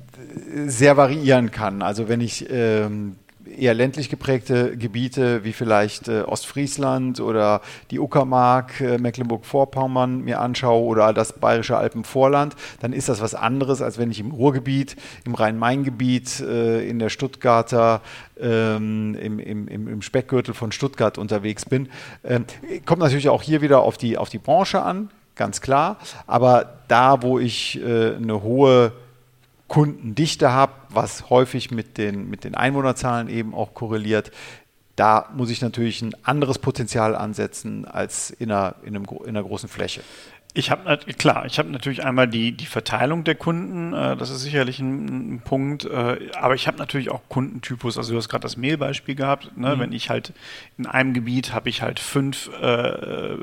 sehr 0.67 0.97
variieren 0.97 1.51
kann. 1.51 1.83
Also 1.83 2.09
wenn 2.09 2.21
ich 2.21 2.49
ähm, 2.51 3.17
eher 3.59 3.75
ländlich 3.75 4.09
geprägte 4.09 4.77
Gebiete 4.77 5.45
wie 5.45 5.53
vielleicht 5.53 6.09
äh, 6.09 6.23
Ostfriesland 6.23 7.21
oder 7.21 7.61
die 7.91 7.99
Uckermark, 7.99 8.81
äh, 8.81 8.99
Mecklenburg-Vorpommern 8.99 10.23
mir 10.23 10.41
anschaue 10.41 10.85
oder 10.85 11.13
das 11.13 11.33
bayerische 11.35 11.77
Alpenvorland, 11.77 12.55
dann 12.81 12.93
ist 12.93 13.09
das 13.09 13.21
was 13.21 13.35
anderes, 13.35 13.83
als 13.83 13.99
wenn 13.99 14.11
ich 14.11 14.21
im 14.21 14.31
Ruhrgebiet, 14.31 14.97
im 15.25 15.35
Rhein-Main-Gebiet, 15.35 16.41
äh, 16.41 16.89
in 16.89 16.99
der 16.99 17.09
Stuttgarter, 17.09 18.01
ähm, 18.41 19.15
im, 19.15 19.39
im, 19.39 19.69
im, 19.69 20.03
Speckgürtel 20.03 20.55
von 20.55 20.73
Stuttgart 20.73 21.19
unterwegs 21.19 21.65
bin. 21.65 21.89
Ähm, 22.25 22.45
kommt 22.87 23.01
natürlich 23.01 23.29
auch 23.29 23.43
hier 23.43 23.61
wieder 23.61 23.81
auf 23.81 23.99
die, 23.99 24.17
auf 24.17 24.29
die 24.29 24.39
Branche 24.39 24.83
an, 24.83 25.11
ganz 25.35 25.61
klar. 25.61 25.99
Aber 26.27 26.79
da, 26.89 27.23
wo 27.23 27.39
ich 27.39 27.81
äh, 27.83 28.15
eine 28.17 28.43
hohe 28.43 28.93
Kundendichte 29.71 30.51
habe, 30.51 30.73
was 30.89 31.31
häufig 31.31 31.71
mit 31.71 31.97
den, 31.97 32.29
mit 32.29 32.43
den 32.43 32.57
Einwohnerzahlen 32.57 33.29
eben 33.29 33.55
auch 33.55 33.73
korreliert, 33.73 34.33
da 34.97 35.29
muss 35.33 35.49
ich 35.49 35.63
natürlich 35.63 36.03
ein 36.03 36.13
anderes 36.25 36.59
Potenzial 36.59 37.15
ansetzen 37.15 37.85
als 37.85 38.31
in 38.31 38.51
einer, 38.51 38.75
in 38.83 38.97
einem, 38.97 39.07
in 39.23 39.29
einer 39.29 39.45
großen 39.45 39.69
Fläche. 39.69 40.01
Ich 40.55 40.73
habe 40.73 40.99
klar, 41.17 41.47
ich 41.47 41.61
habe 41.61 41.71
natürlich 41.71 42.05
einmal 42.05 42.27
die, 42.27 42.51
die 42.51 42.67
Verteilung 42.67 43.23
der 43.23 43.37
Kunden, 43.37 43.93
äh, 43.93 44.17
das 44.17 44.31
ist 44.31 44.41
sicherlich 44.41 44.81
ein, 44.81 45.35
ein 45.35 45.41
Punkt, 45.43 45.85
äh, 45.85 46.19
aber 46.35 46.57
ich 46.57 46.67
habe 46.67 46.77
natürlich 46.79 47.13
auch 47.13 47.21
Kundentypus, 47.29 47.97
also 47.97 48.11
du 48.11 48.19
hast 48.19 48.29
gerade 48.29 48.43
das 48.43 48.57
Mehlbeispiel 48.57 49.15
gehabt, 49.15 49.57
ne? 49.57 49.77
mhm. 49.77 49.81
wenn 49.81 49.93
ich 49.93 50.11
halt 50.11 50.33
in 50.79 50.87
einem 50.87 51.15
Gebiet 51.15 51.55
habe 51.55 51.69
ich 51.69 51.81
halt 51.81 52.01
fünf 52.01 52.51
äh, 52.61 53.37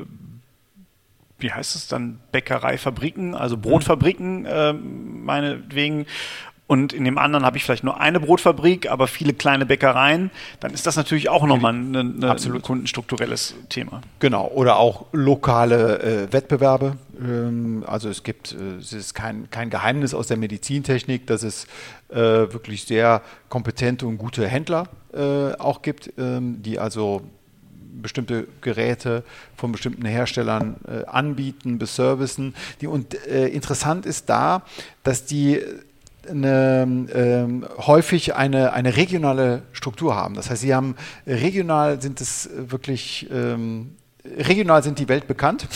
wie 1.39 1.51
heißt 1.51 1.75
es 1.75 1.87
dann, 1.87 2.19
Bäckereifabriken, 2.31 3.35
also 3.35 3.57
Brotfabriken, 3.57 4.45
äh, 4.45 4.73
meinetwegen. 4.73 6.05
Und 6.67 6.91
in 6.91 7.05
dem 7.05 7.17
anderen 7.17 7.45
habe 7.45 7.55
ich 7.55 7.63
vielleicht 7.63 7.85
nur 7.85 8.01
eine 8.01 8.19
Brotfabrik, 8.19 8.91
aber 8.91 9.07
viele 9.07 9.33
kleine 9.33 9.65
Bäckereien, 9.65 10.31
dann 10.59 10.73
ist 10.73 10.85
das 10.85 10.97
natürlich 10.97 11.29
auch 11.29 11.45
nochmal 11.45 11.73
ein, 11.73 12.21
ein 12.21 12.61
kundenstrukturelles 12.61 13.55
Thema. 13.69 14.01
Genau, 14.19 14.47
oder 14.49 14.77
auch 14.77 15.05
lokale 15.13 16.01
äh, 16.01 16.33
Wettbewerbe. 16.33 16.97
Ähm, 17.21 17.85
also 17.87 18.09
es 18.09 18.23
gibt, 18.23 18.51
äh, 18.51 18.79
es 18.79 18.91
ist 18.91 19.13
kein, 19.13 19.49
kein 19.49 19.69
Geheimnis 19.69 20.13
aus 20.13 20.27
der 20.27 20.35
Medizintechnik, 20.35 21.25
dass 21.25 21.43
es 21.43 21.67
äh, 22.09 22.17
wirklich 22.17 22.83
sehr 22.83 23.21
kompetente 23.47 24.05
und 24.05 24.17
gute 24.17 24.45
Händler 24.45 24.89
äh, 25.13 25.53
auch 25.53 25.81
gibt, 25.81 26.11
ähm, 26.17 26.61
die 26.61 26.79
also 26.79 27.21
bestimmte 28.01 28.47
Geräte 28.61 29.23
von 29.55 29.71
bestimmten 29.71 30.05
Herstellern 30.05 30.75
äh, 30.87 31.05
anbieten, 31.05 31.77
beservicen. 31.77 32.55
Die, 32.81 32.87
und 32.87 33.15
äh, 33.27 33.47
interessant 33.47 34.05
ist 34.05 34.29
da, 34.29 34.63
dass 35.03 35.25
die 35.25 35.61
eine, 36.29 37.07
ähm, 37.13 37.65
häufig 37.77 38.35
eine, 38.35 38.73
eine 38.73 38.97
regionale 38.97 39.63
Struktur 39.71 40.15
haben. 40.15 40.35
Das 40.35 40.49
heißt, 40.49 40.61
sie 40.61 40.75
haben 40.75 40.95
regional 41.25 42.01
sind 42.01 42.19
es 42.19 42.49
wirklich 42.53 43.27
ähm, 43.31 43.95
regional 44.35 44.83
sind 44.83 44.99
die 44.99 45.07
Welt 45.07 45.27
bekannt. 45.27 45.67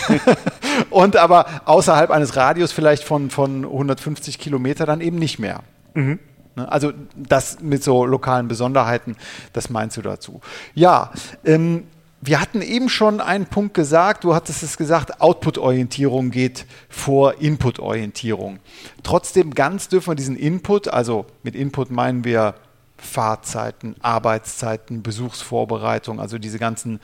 und 0.90 1.16
aber 1.16 1.62
außerhalb 1.66 2.10
eines 2.10 2.36
Radius 2.36 2.72
vielleicht 2.72 3.04
von, 3.04 3.30
von 3.30 3.64
150 3.64 4.38
Kilometer 4.38 4.86
dann 4.86 5.00
eben 5.00 5.18
nicht 5.18 5.38
mehr. 5.38 5.62
Mhm. 5.94 6.18
Ne, 6.56 6.70
also 6.70 6.92
das 7.14 7.60
mit 7.60 7.84
so 7.84 8.04
lokalen 8.04 8.48
Besonderheiten, 8.48 9.16
das 9.52 9.70
meinst 9.70 9.96
du 9.96 10.02
dazu. 10.02 10.40
Ja, 10.74 11.12
ähm, 11.44 11.84
wir 12.22 12.40
hatten 12.40 12.60
eben 12.60 12.88
schon 12.88 13.20
einen 13.20 13.46
Punkt 13.46 13.72
gesagt, 13.72 14.24
du 14.24 14.34
hattest 14.34 14.62
es 14.62 14.76
gesagt, 14.76 15.20
Output-Orientierung 15.22 16.30
geht 16.30 16.66
vor 16.88 17.40
Input-Orientierung. 17.40 18.58
Trotzdem 19.02 19.54
ganz 19.54 19.88
dürfen 19.88 20.10
wir 20.10 20.14
diesen 20.16 20.36
Input, 20.36 20.88
also 20.88 21.24
mit 21.42 21.54
Input 21.54 21.90
meinen 21.90 22.24
wir 22.24 22.54
Fahrzeiten, 22.98 23.96
Arbeitszeiten, 24.02 25.02
Besuchsvorbereitung, 25.02 26.20
also 26.20 26.36
diese 26.36 26.58
ganzen 26.58 27.00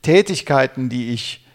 Tätigkeiten, 0.00 0.88
die 0.88 1.10
ich 1.12 1.46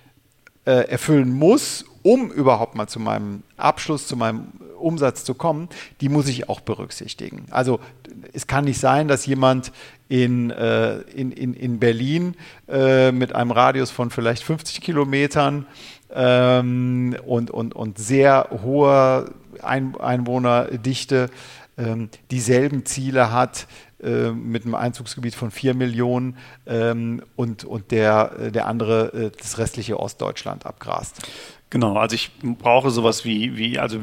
äh, 0.65 0.88
erfüllen 0.88 1.34
muss, 1.34 1.86
um 2.03 2.31
überhaupt 2.31 2.75
mal 2.75 2.88
zu 2.88 3.00
meinem 3.00 3.41
Abschluss, 3.58 4.08
zu 4.08 4.15
meinem 4.15 4.50
Umsatz 4.79 5.24
zu 5.24 5.33
kommen, 5.33 5.69
die 6.01 6.09
muss 6.09 6.27
ich 6.27 6.50
auch 6.50 6.59
berücksichtigen. 6.59 7.45
Also 7.51 7.79
es 8.33 8.48
kann 8.48 8.65
nicht 8.65 8.79
sein, 8.79 9.07
dass 9.07 9.25
jemand 9.25 9.71
in, 10.07 10.50
äh, 10.50 11.00
in, 11.01 11.31
in, 11.31 11.53
in 11.53 11.79
Berlin 11.79 12.36
äh, 12.67 13.12
mit 13.12 13.36
einem 13.36 13.51
Radius 13.51 13.91
von 13.91 14.09
vielleicht 14.09 14.43
50 14.43 14.81
Kilometern 14.81 15.67
ähm, 16.12 17.15
und, 17.25 17.51
und, 17.51 17.75
und 17.75 17.98
sehr 17.98 18.50
hoher 18.63 19.29
Ein 19.62 19.95
Einwohnerdichte 20.00 21.29
ähm, 21.77 22.09
dieselben 22.31 22.86
Ziele 22.86 23.31
hat 23.31 23.67
äh, 24.01 24.31
mit 24.31 24.65
einem 24.65 24.75
Einzugsgebiet 24.75 25.36
von 25.36 25.51
4 25.51 25.74
Millionen 25.74 26.38
ähm, 26.65 27.21
und, 27.36 27.65
und 27.65 27.91
der, 27.91 28.31
äh, 28.39 28.51
der 28.51 28.67
andere 28.67 29.13
äh, 29.13 29.31
das 29.38 29.57
restliche 29.57 30.00
Ostdeutschland 30.00 30.65
abgrast. 30.65 31.17
Genau, 31.69 31.98
also 31.98 32.15
ich 32.15 32.31
brauche 32.41 32.91
sowas 32.91 33.25
wie, 33.25 33.57
wie 33.57 33.77
also 33.77 34.00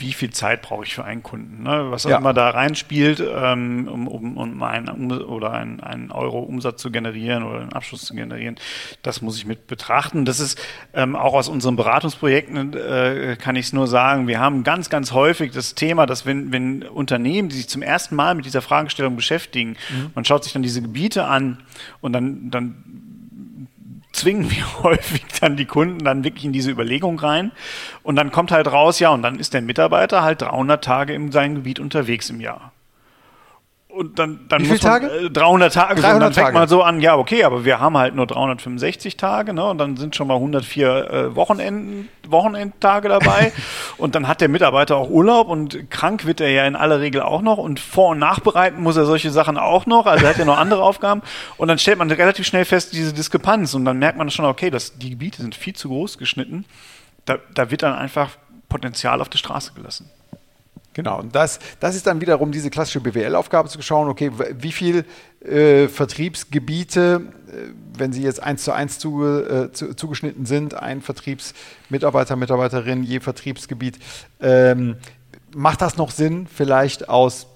wie 0.00 0.12
viel 0.12 0.30
Zeit 0.30 0.62
brauche 0.62 0.84
ich 0.84 0.94
für 0.94 1.04
einen 1.04 1.22
Kunden, 1.22 1.62
ne? 1.62 1.90
was 1.90 2.04
ja. 2.04 2.18
immer 2.18 2.32
da 2.32 2.50
reinspielt, 2.50 3.20
ähm, 3.20 3.88
um, 3.88 4.08
um, 4.08 4.36
um 4.36 4.62
einen 4.62 4.88
um, 4.88 5.10
oder 5.10 5.52
einen, 5.52 5.80
einen 5.80 6.10
Euro 6.10 6.40
Umsatz 6.40 6.80
zu 6.80 6.90
generieren 6.90 7.42
oder 7.42 7.60
einen 7.60 7.72
Abschluss 7.72 8.02
zu 8.02 8.14
generieren, 8.14 8.56
das 9.02 9.22
muss 9.22 9.36
ich 9.36 9.46
mit 9.46 9.66
betrachten. 9.66 10.24
Das 10.24 10.40
ist 10.40 10.60
ähm, 10.94 11.16
auch 11.16 11.34
aus 11.34 11.48
unseren 11.48 11.76
Beratungsprojekten 11.76 12.74
äh, 12.74 13.36
kann 13.38 13.56
ich 13.56 13.66
es 13.66 13.72
nur 13.72 13.86
sagen, 13.86 14.26
wir 14.26 14.40
haben 14.40 14.64
ganz, 14.64 14.90
ganz 14.90 15.12
häufig 15.12 15.52
das 15.52 15.74
Thema, 15.74 16.06
dass 16.06 16.26
wenn, 16.26 16.52
wenn 16.52 16.82
Unternehmen, 16.82 17.48
die 17.48 17.56
sich 17.56 17.68
zum 17.68 17.82
ersten 17.82 18.14
Mal 18.14 18.34
mit 18.34 18.44
dieser 18.44 18.62
Fragestellung 18.62 19.16
beschäftigen, 19.16 19.76
mhm. 19.90 20.10
man 20.14 20.24
schaut 20.24 20.44
sich 20.44 20.52
dann 20.52 20.62
diese 20.62 20.82
Gebiete 20.82 21.24
an 21.24 21.58
und 22.00 22.12
dann, 22.12 22.50
dann 22.50 23.09
zwingen 24.12 24.50
wir 24.50 24.82
häufig 24.82 25.22
dann 25.40 25.56
die 25.56 25.66
Kunden 25.66 26.04
dann 26.04 26.24
wirklich 26.24 26.44
in 26.44 26.52
diese 26.52 26.70
Überlegung 26.70 27.18
rein. 27.18 27.52
Und 28.02 28.16
dann 28.16 28.30
kommt 28.30 28.50
halt 28.52 28.70
raus, 28.70 28.98
ja, 28.98 29.10
und 29.10 29.22
dann 29.22 29.38
ist 29.38 29.54
der 29.54 29.62
Mitarbeiter 29.62 30.22
halt 30.22 30.42
300 30.42 30.82
Tage 30.82 31.14
in 31.14 31.32
seinem 31.32 31.56
Gebiet 31.56 31.80
unterwegs 31.80 32.30
im 32.30 32.40
Jahr. 32.40 32.72
Und 34.00 34.18
dann, 34.18 34.40
dann 34.48 34.62
Wie 34.62 34.64
viele 34.64 34.78
Tage? 34.78 35.08
Äh, 35.08 35.30
300 35.30 35.74
Tage. 35.74 36.00
300 36.00 36.14
und 36.14 36.20
dann 36.20 36.32
fängt 36.32 36.46
Tage. 36.46 36.58
man 36.58 36.68
so 36.68 36.82
an, 36.82 37.02
ja, 37.02 37.18
okay, 37.18 37.44
aber 37.44 37.66
wir 37.66 37.80
haben 37.80 37.98
halt 37.98 38.14
nur 38.14 38.26
365 38.26 39.18
Tage, 39.18 39.52
ne? 39.52 39.62
Und 39.62 39.76
dann 39.76 39.98
sind 39.98 40.16
schon 40.16 40.26
mal 40.26 40.36
104 40.36 40.88
äh, 40.88 41.36
Wochenenden, 41.36 42.08
Wochenendtage 42.26 43.10
dabei. 43.10 43.52
und 43.98 44.14
dann 44.14 44.26
hat 44.26 44.40
der 44.40 44.48
Mitarbeiter 44.48 44.96
auch 44.96 45.10
Urlaub 45.10 45.48
und 45.48 45.90
krank 45.90 46.24
wird 46.24 46.40
er 46.40 46.48
ja 46.48 46.64
in 46.64 46.76
aller 46.76 47.00
Regel 47.00 47.20
auch 47.20 47.42
noch. 47.42 47.58
Und 47.58 47.78
vor- 47.78 48.12
und 48.12 48.18
nachbereiten 48.18 48.82
muss 48.82 48.96
er 48.96 49.04
solche 49.04 49.30
Sachen 49.30 49.58
auch 49.58 49.84
noch. 49.84 50.06
Also 50.06 50.24
er 50.24 50.30
hat 50.30 50.38
ja 50.38 50.46
noch 50.46 50.56
andere 50.56 50.82
Aufgaben. 50.90 51.20
Und 51.58 51.68
dann 51.68 51.78
stellt 51.78 51.98
man 51.98 52.10
relativ 52.10 52.46
schnell 52.46 52.64
fest, 52.64 52.94
diese 52.94 53.12
Diskrepanz. 53.12 53.74
Und 53.74 53.84
dann 53.84 53.98
merkt 53.98 54.16
man 54.16 54.30
schon, 54.30 54.46
okay, 54.46 54.70
das, 54.70 54.96
die 54.96 55.10
Gebiete 55.10 55.42
sind 55.42 55.54
viel 55.54 55.76
zu 55.76 55.90
groß 55.90 56.16
geschnitten. 56.16 56.64
Da, 57.26 57.36
da 57.52 57.70
wird 57.70 57.82
dann 57.82 57.92
einfach 57.92 58.30
Potenzial 58.70 59.20
auf 59.20 59.28
die 59.28 59.36
Straße 59.36 59.74
gelassen. 59.74 60.08
Genau, 60.92 61.20
und 61.20 61.34
das, 61.36 61.60
das 61.78 61.94
ist 61.94 62.06
dann 62.08 62.20
wiederum 62.20 62.50
diese 62.50 62.68
klassische 62.68 63.00
BWL-Aufgabe 63.00 63.68
zu 63.68 63.80
schauen, 63.80 64.08
okay, 64.08 64.32
wie 64.58 64.72
viel 64.72 65.04
äh, 65.40 65.86
Vertriebsgebiete, 65.88 67.22
äh, 67.48 67.52
wenn 67.96 68.12
sie 68.12 68.22
jetzt 68.22 68.42
eins 68.42 68.64
zu 68.64 68.72
eins 68.72 68.98
zu, 68.98 69.24
äh, 69.24 69.70
zu, 69.72 69.94
zugeschnitten 69.94 70.46
sind, 70.46 70.74
ein 70.74 71.00
Vertriebsmitarbeiter, 71.00 72.34
Mitarbeiterin 72.36 73.04
je 73.04 73.20
Vertriebsgebiet, 73.20 73.98
ähm, 74.40 74.96
macht 75.54 75.80
das 75.80 75.96
noch 75.96 76.10
Sinn, 76.10 76.46
vielleicht 76.52 77.08
aus, 77.08 77.46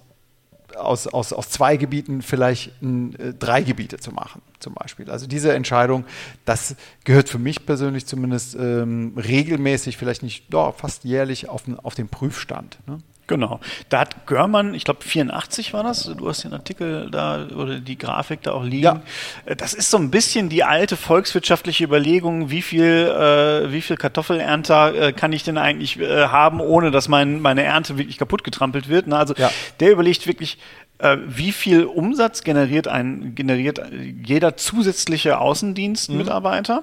aus, 0.76 1.06
aus, 1.08 1.32
aus 1.32 1.48
zwei 1.50 1.76
Gebieten 1.76 2.22
vielleicht 2.22 2.68
äh, 2.82 3.32
drei 3.38 3.62
Gebiete 3.62 3.96
zu 3.98 4.12
machen, 4.12 4.42
zum 4.60 4.74
Beispiel. 4.74 5.10
Also 5.10 5.26
diese 5.26 5.52
Entscheidung, 5.54 6.04
das 6.44 6.76
gehört 7.04 7.28
für 7.28 7.38
mich 7.38 7.66
persönlich 7.66 8.06
zumindest 8.06 8.54
ähm, 8.54 9.12
regelmäßig, 9.16 9.96
vielleicht 9.96 10.22
nicht, 10.22 10.52
doch, 10.54 10.76
fast 10.76 11.04
jährlich 11.04 11.48
auf, 11.48 11.64
den- 11.64 11.78
auf 11.78 11.94
den 11.96 12.08
Prüfstand. 12.08 12.78
Ne? 12.86 12.98
Genau. 13.26 13.58
Da 13.88 14.00
hat 14.00 14.26
Görmann, 14.26 14.74
ich 14.74 14.84
glaube 14.84 15.02
84 15.02 15.72
war 15.72 15.82
das, 15.82 16.04
du 16.04 16.28
hast 16.28 16.44
den 16.44 16.52
Artikel 16.52 17.08
da 17.10 17.46
oder 17.56 17.80
die 17.80 17.96
Grafik 17.96 18.42
da 18.42 18.52
auch 18.52 18.64
liegen. 18.64 18.82
Ja. 18.84 19.02
Äh, 19.46 19.56
Das 19.56 19.72
ist 19.72 19.90
so 19.90 19.96
ein 19.96 20.10
bisschen 20.10 20.48
die 20.50 20.62
alte 20.62 20.96
volkswirtschaftliche 20.96 21.84
Überlegung, 21.84 22.50
wie 22.50 22.60
viel, 22.62 22.84
äh, 22.84 23.72
wie 23.72 23.80
viel 23.80 23.96
Kartoffelernter 23.96 24.94
äh, 24.94 25.12
kann 25.12 25.32
ich 25.32 25.42
denn 25.42 25.56
eigentlich 25.56 25.98
äh, 25.98 26.26
haben, 26.26 26.60
ohne 26.60 26.90
dass 26.90 27.08
mein, 27.08 27.40
meine 27.40 27.62
Ernte 27.62 27.96
wirklich 27.96 28.18
kaputt 28.18 28.44
getrampelt 28.44 28.88
wird. 28.90 29.06
Ne? 29.06 29.16
Also 29.16 29.34
Ja. 29.38 29.50
der 29.80 29.92
überlegt 29.92 30.26
wirklich, 30.26 30.58
äh, 30.98 31.16
wie 31.26 31.52
viel 31.52 31.84
Umsatz 31.84 32.44
generiert 32.44 32.88
ein 32.88 33.34
generiert 33.34 33.80
jeder 34.24 34.56
zusätzliche 34.56 35.38
Außendienstmitarbeiter. 35.38 36.82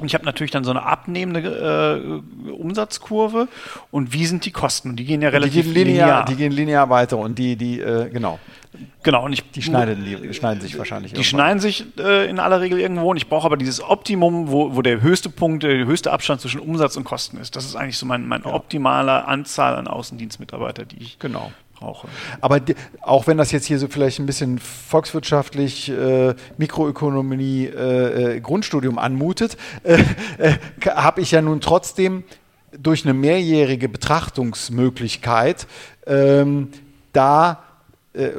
Und 0.00 0.06
ich 0.06 0.14
habe 0.14 0.24
natürlich 0.24 0.50
dann 0.50 0.64
so 0.64 0.70
eine 0.70 0.82
abnehmende 0.82 2.22
äh, 2.46 2.50
Umsatzkurve 2.50 3.48
und 3.90 4.12
wie 4.12 4.26
sind 4.26 4.44
die 4.44 4.50
Kosten? 4.50 4.90
Und 4.90 4.96
die 4.96 5.04
gehen 5.04 5.22
ja 5.22 5.30
Die 5.30 5.36
relativ 5.36 5.64
gehen 5.64 5.74
linear, 5.74 6.24
die 6.24 6.36
gehen 6.36 6.52
linear 6.52 6.90
weiter 6.90 7.18
und 7.18 7.38
die, 7.38 7.56
die, 7.56 7.80
äh, 7.80 8.08
genau, 8.10 8.38
genau, 9.02 9.24
und 9.24 9.32
ich, 9.32 9.50
die 9.50 9.62
schneiden, 9.62 10.04
die 10.04 10.34
schneiden 10.34 10.60
sich 10.60 10.78
wahrscheinlich. 10.78 11.12
die 11.12 11.24
schneiden 11.24 11.60
sich 11.60 11.86
äh, 11.98 12.28
in 12.28 12.38
aller 12.38 12.60
Regel 12.60 12.78
irgendwo 12.80 13.10
und 13.10 13.16
ich 13.16 13.28
brauche 13.28 13.46
aber 13.46 13.56
dieses 13.56 13.82
Optimum, 13.82 14.50
wo, 14.50 14.74
wo 14.76 14.82
der 14.82 15.00
höchste 15.00 15.30
Punkt, 15.30 15.62
der 15.62 15.86
höchste 15.86 16.12
Abstand 16.12 16.40
zwischen 16.40 16.60
Umsatz 16.60 16.96
und 16.96 17.04
Kosten 17.04 17.38
ist. 17.38 17.56
Das 17.56 17.64
ist 17.64 17.76
eigentlich 17.76 17.98
so 17.98 18.06
mein, 18.06 18.26
mein 18.26 18.44
optimaler 18.44 19.28
Anzahl 19.28 19.76
an 19.76 19.88
Außendienstmitarbeiter, 19.88 20.84
die 20.84 21.02
ich 21.02 21.18
Genau. 21.18 21.50
Brauche. 21.78 22.08
Aber 22.40 22.60
auch 23.02 23.26
wenn 23.26 23.36
das 23.36 23.52
jetzt 23.52 23.66
hier 23.66 23.78
so 23.78 23.88
vielleicht 23.88 24.18
ein 24.18 24.26
bisschen 24.26 24.58
volkswirtschaftlich, 24.58 25.90
äh, 25.90 26.34
Mikroökonomie, 26.56 27.66
äh, 27.66 28.36
äh, 28.36 28.40
Grundstudium 28.40 28.98
anmutet, 28.98 29.56
äh, 29.82 30.02
äh, 30.38 30.54
habe 30.86 31.20
ich 31.20 31.30
ja 31.30 31.42
nun 31.42 31.60
trotzdem 31.60 32.24
durch 32.76 33.04
eine 33.04 33.14
mehrjährige 33.14 33.88
Betrachtungsmöglichkeit 33.88 35.66
ähm, 36.06 36.70
da 37.12 37.62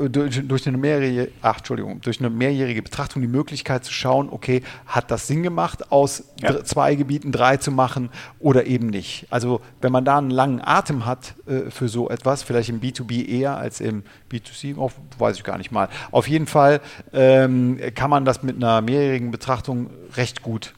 durch, 0.10 0.48
durch 0.48 0.68
eine 0.68 0.78
mehrjährige, 0.78 1.32
ach, 1.42 1.60
Entschuldigung, 1.60 2.02
durch 2.02 2.20
eine 2.20 2.30
mehrjährige 2.30 2.82
Betrachtung 2.82 3.22
die 3.22 3.28
Möglichkeit 3.28 3.86
zu 3.86 3.94
schauen, 3.94 4.30
okay, 4.32 4.64
hat 4.88 5.12
das 5.12 5.28
Sinn 5.28 5.44
gemacht, 5.44 5.92
aus 5.92 6.24
Ja. 6.42 6.64
zwei 6.64 6.96
Gebieten 6.96 7.32
drei 7.32 7.58
zu 7.58 7.72
machen 7.72 8.10
oder 8.40 8.66
eben 8.66 8.88
nicht. 8.88 9.28
Also 9.30 9.62
wenn 9.82 9.92
man 9.92 10.04
da 10.04 10.18
einen 10.18 10.32
langen 10.32 10.62
Atem 10.64 11.06
hat 11.06 11.36
äh, 11.48 11.70
für 11.70 11.90
so 11.90 12.10
etwas, 12.10 12.42
vielleicht 12.44 12.70
im 12.70 12.82
B2B 12.82 13.28
eher 13.28 13.58
als 13.58 13.80
im 13.80 14.04
B2C, 14.32 14.76
oh, 14.78 14.92
weiß 15.20 15.38
ich 15.38 15.44
gar 15.44 15.58
nicht 15.58 15.72
mal. 15.72 15.90
Auf 16.12 16.28
jeden 16.28 16.48
Fall 16.48 16.82
ähm, 17.14 17.80
kann 17.94 18.10
man 18.10 18.26
das 18.26 18.42
mit 18.44 18.56
einer 18.56 18.82
mehrjährigen 18.82 19.30
Betrachtung 19.32 19.90
recht 20.16 20.42
gut 20.42 20.74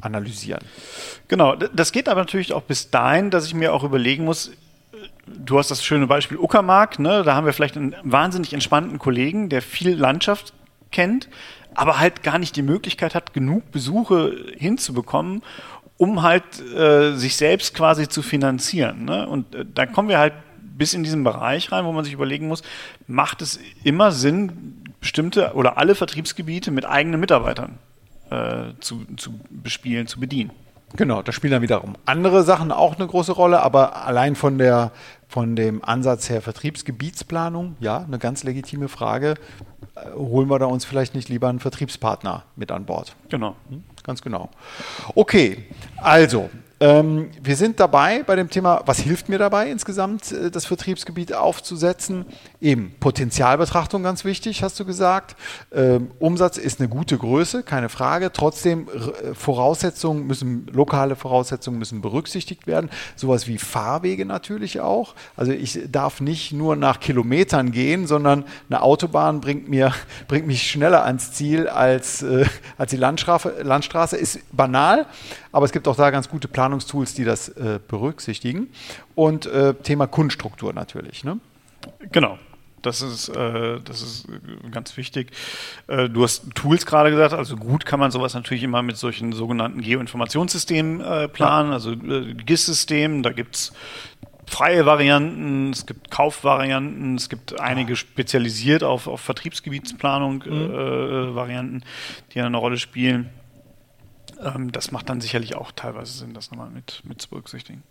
analysieren. 0.00 0.64
Genau, 1.28 1.54
das 1.56 1.92
geht 1.92 2.08
aber 2.08 2.20
natürlich 2.20 2.52
auch 2.52 2.62
bis 2.62 2.90
dahin, 2.90 3.30
dass 3.30 3.46
ich 3.46 3.54
mir 3.54 3.72
auch 3.72 3.84
überlegen 3.84 4.24
muss, 4.24 4.48
äh, 4.48 4.52
du 5.26 5.58
hast 5.58 5.70
das 5.70 5.84
schöne 5.84 6.06
Beispiel 6.06 6.38
Uckermark, 6.38 6.98
ne? 6.98 7.22
da 7.22 7.34
haben 7.34 7.46
wir 7.46 7.52
vielleicht 7.52 7.76
einen 7.76 7.94
wahnsinnig 8.02 8.52
entspannten 8.52 8.98
Kollegen, 8.98 9.48
der 9.48 9.62
viel 9.62 9.94
Landschaft 9.94 10.52
kennt, 10.90 11.28
aber 11.74 11.98
halt 11.98 12.22
gar 12.22 12.38
nicht 12.38 12.56
die 12.56 12.62
Möglichkeit 12.62 13.14
hat, 13.14 13.32
genug 13.32 13.70
Besuche 13.70 14.36
hinzubekommen, 14.56 15.42
um 15.96 16.22
halt 16.22 16.44
äh, 16.74 17.14
sich 17.14 17.36
selbst 17.36 17.74
quasi 17.74 18.08
zu 18.08 18.22
finanzieren. 18.22 19.04
Ne? 19.04 19.26
Und 19.26 19.54
äh, 19.54 19.64
da 19.72 19.86
kommen 19.86 20.08
wir 20.08 20.18
halt 20.18 20.34
bis 20.76 20.94
in 20.94 21.04
diesen 21.04 21.22
Bereich 21.22 21.70
rein, 21.70 21.84
wo 21.84 21.92
man 21.92 22.04
sich 22.04 22.12
überlegen 22.12 22.48
muss, 22.48 22.62
macht 23.06 23.42
es 23.42 23.60
immer 23.84 24.10
Sinn, 24.10 24.82
bestimmte 25.00 25.52
oder 25.54 25.78
alle 25.78 25.94
Vertriebsgebiete 25.94 26.70
mit 26.70 26.86
eigenen 26.86 27.20
Mitarbeitern 27.20 27.78
äh, 28.30 28.72
zu, 28.80 29.04
zu 29.16 29.38
bespielen, 29.50 30.06
zu 30.06 30.18
bedienen? 30.18 30.50
Genau, 30.96 31.22
da 31.22 31.32
spielen 31.32 31.52
dann 31.52 31.62
wiederum 31.62 31.94
andere 32.04 32.42
Sachen 32.42 32.70
auch 32.70 32.96
eine 32.96 33.06
große 33.06 33.32
Rolle, 33.32 33.62
aber 33.62 34.04
allein 34.06 34.36
von 34.36 34.58
der 34.58 34.92
von 35.28 35.56
dem 35.56 35.82
Ansatz 35.82 36.28
her 36.28 36.42
Vertriebsgebietsplanung, 36.42 37.76
ja, 37.80 38.04
eine 38.06 38.18
ganz 38.18 38.44
legitime 38.44 38.88
Frage. 38.88 39.36
Äh, 39.94 40.10
holen 40.14 40.50
wir 40.50 40.58
da 40.58 40.66
uns 40.66 40.84
vielleicht 40.84 41.14
nicht 41.14 41.30
lieber 41.30 41.48
einen 41.48 41.58
Vertriebspartner 41.58 42.42
mit 42.54 42.70
an 42.70 42.84
Bord? 42.84 43.16
Genau. 43.30 43.56
Hm, 43.70 43.82
Ganz 44.02 44.20
genau. 44.20 44.50
Okay, 45.14 45.64
also 45.96 46.50
Ähm, 46.82 47.30
wir 47.40 47.54
sind 47.54 47.78
dabei 47.78 48.24
bei 48.24 48.34
dem 48.34 48.50
Thema, 48.50 48.82
was 48.86 48.98
hilft 48.98 49.28
mir 49.28 49.38
dabei 49.38 49.70
insgesamt, 49.70 50.32
äh, 50.32 50.50
das 50.50 50.66
Vertriebsgebiet 50.66 51.32
aufzusetzen? 51.32 52.26
Eben 52.60 52.92
Potenzialbetrachtung 52.98 54.02
ganz 54.02 54.24
wichtig, 54.24 54.64
hast 54.64 54.80
du 54.80 54.84
gesagt. 54.84 55.36
Ähm, 55.72 56.10
Umsatz 56.18 56.56
ist 56.56 56.80
eine 56.80 56.88
gute 56.88 57.16
Größe, 57.16 57.62
keine 57.62 57.88
Frage. 57.88 58.32
Trotzdem 58.32 58.88
äh, 58.88 59.32
Voraussetzungen 59.32 60.26
müssen, 60.26 60.66
lokale 60.72 61.14
Voraussetzungen 61.14 61.78
müssen 61.78 62.00
berücksichtigt 62.00 62.66
werden. 62.66 62.90
Sowas 63.14 63.46
wie 63.46 63.58
Fahrwege 63.58 64.26
natürlich 64.26 64.80
auch. 64.80 65.14
Also 65.36 65.52
ich 65.52 65.78
darf 65.88 66.20
nicht 66.20 66.52
nur 66.52 66.74
nach 66.74 66.98
Kilometern 66.98 67.70
gehen, 67.70 68.08
sondern 68.08 68.44
eine 68.68 68.82
Autobahn 68.82 69.40
bringt, 69.40 69.68
mir, 69.68 69.92
bringt 70.26 70.48
mich 70.48 70.68
schneller 70.68 71.04
ans 71.04 71.30
Ziel 71.30 71.68
als, 71.68 72.24
äh, 72.24 72.44
als 72.76 72.90
die 72.90 72.96
Landstraße. 72.96 73.62
Landstraße 73.62 74.16
ist 74.16 74.40
banal, 74.50 75.06
aber 75.52 75.66
es 75.66 75.72
gibt 75.72 75.86
auch 75.86 75.96
da 75.96 76.10
ganz 76.10 76.28
gute 76.28 76.48
Planungstools, 76.48 77.14
die 77.14 77.24
das 77.24 77.48
äh, 77.50 77.78
berücksichtigen. 77.86 78.68
Und 79.14 79.46
äh, 79.46 79.74
Thema 79.74 80.06
Kundenstruktur 80.06 80.72
natürlich. 80.72 81.24
Ne? 81.24 81.38
Genau. 82.10 82.38
Das 82.80 83.00
ist, 83.00 83.28
äh, 83.28 83.78
das 83.84 84.02
ist 84.02 84.28
äh, 84.28 84.70
ganz 84.70 84.96
wichtig. 84.96 85.30
Äh, 85.86 86.08
du 86.08 86.24
hast 86.24 86.52
Tools 86.54 86.84
gerade 86.84 87.10
gesagt, 87.10 87.32
also 87.32 87.56
gut 87.56 87.86
kann 87.86 88.00
man 88.00 88.10
sowas 88.10 88.34
natürlich 88.34 88.64
immer 88.64 88.82
mit 88.82 88.96
solchen 88.96 89.32
sogenannten 89.32 89.80
Geoinformationssystemen 89.80 91.00
äh, 91.00 91.28
planen, 91.28 91.68
ja. 91.68 91.74
also 91.74 91.92
äh, 91.92 92.34
GIS-Systemen, 92.34 93.22
da 93.22 93.30
gibt 93.30 93.54
es 93.54 93.72
freie 94.46 94.84
Varianten, 94.84 95.70
es 95.70 95.86
gibt 95.86 96.10
Kaufvarianten, 96.10 97.14
es 97.14 97.28
gibt 97.28 97.58
einige 97.60 97.94
spezialisiert 97.94 98.82
auf, 98.82 99.06
auf 99.06 99.20
Vertriebsgebietsplanung 99.20 100.42
mhm. 100.44 100.52
Äh, 100.52 101.34
Varianten, 101.34 101.84
die 102.34 102.40
eine 102.40 102.56
Rolle 102.56 102.78
spielen. 102.78 103.30
Ähm, 104.42 104.72
das 104.72 104.92
macht 104.92 105.08
dann 105.08 105.20
sicherlich 105.20 105.54
auch 105.54 105.72
teilweise 105.72 106.12
Sinn, 106.12 106.34
das 106.34 106.50
nochmal 106.50 106.70
mit, 106.70 107.02
mit 107.04 107.20
zu 107.20 107.28
berücksichtigen. 107.28 107.82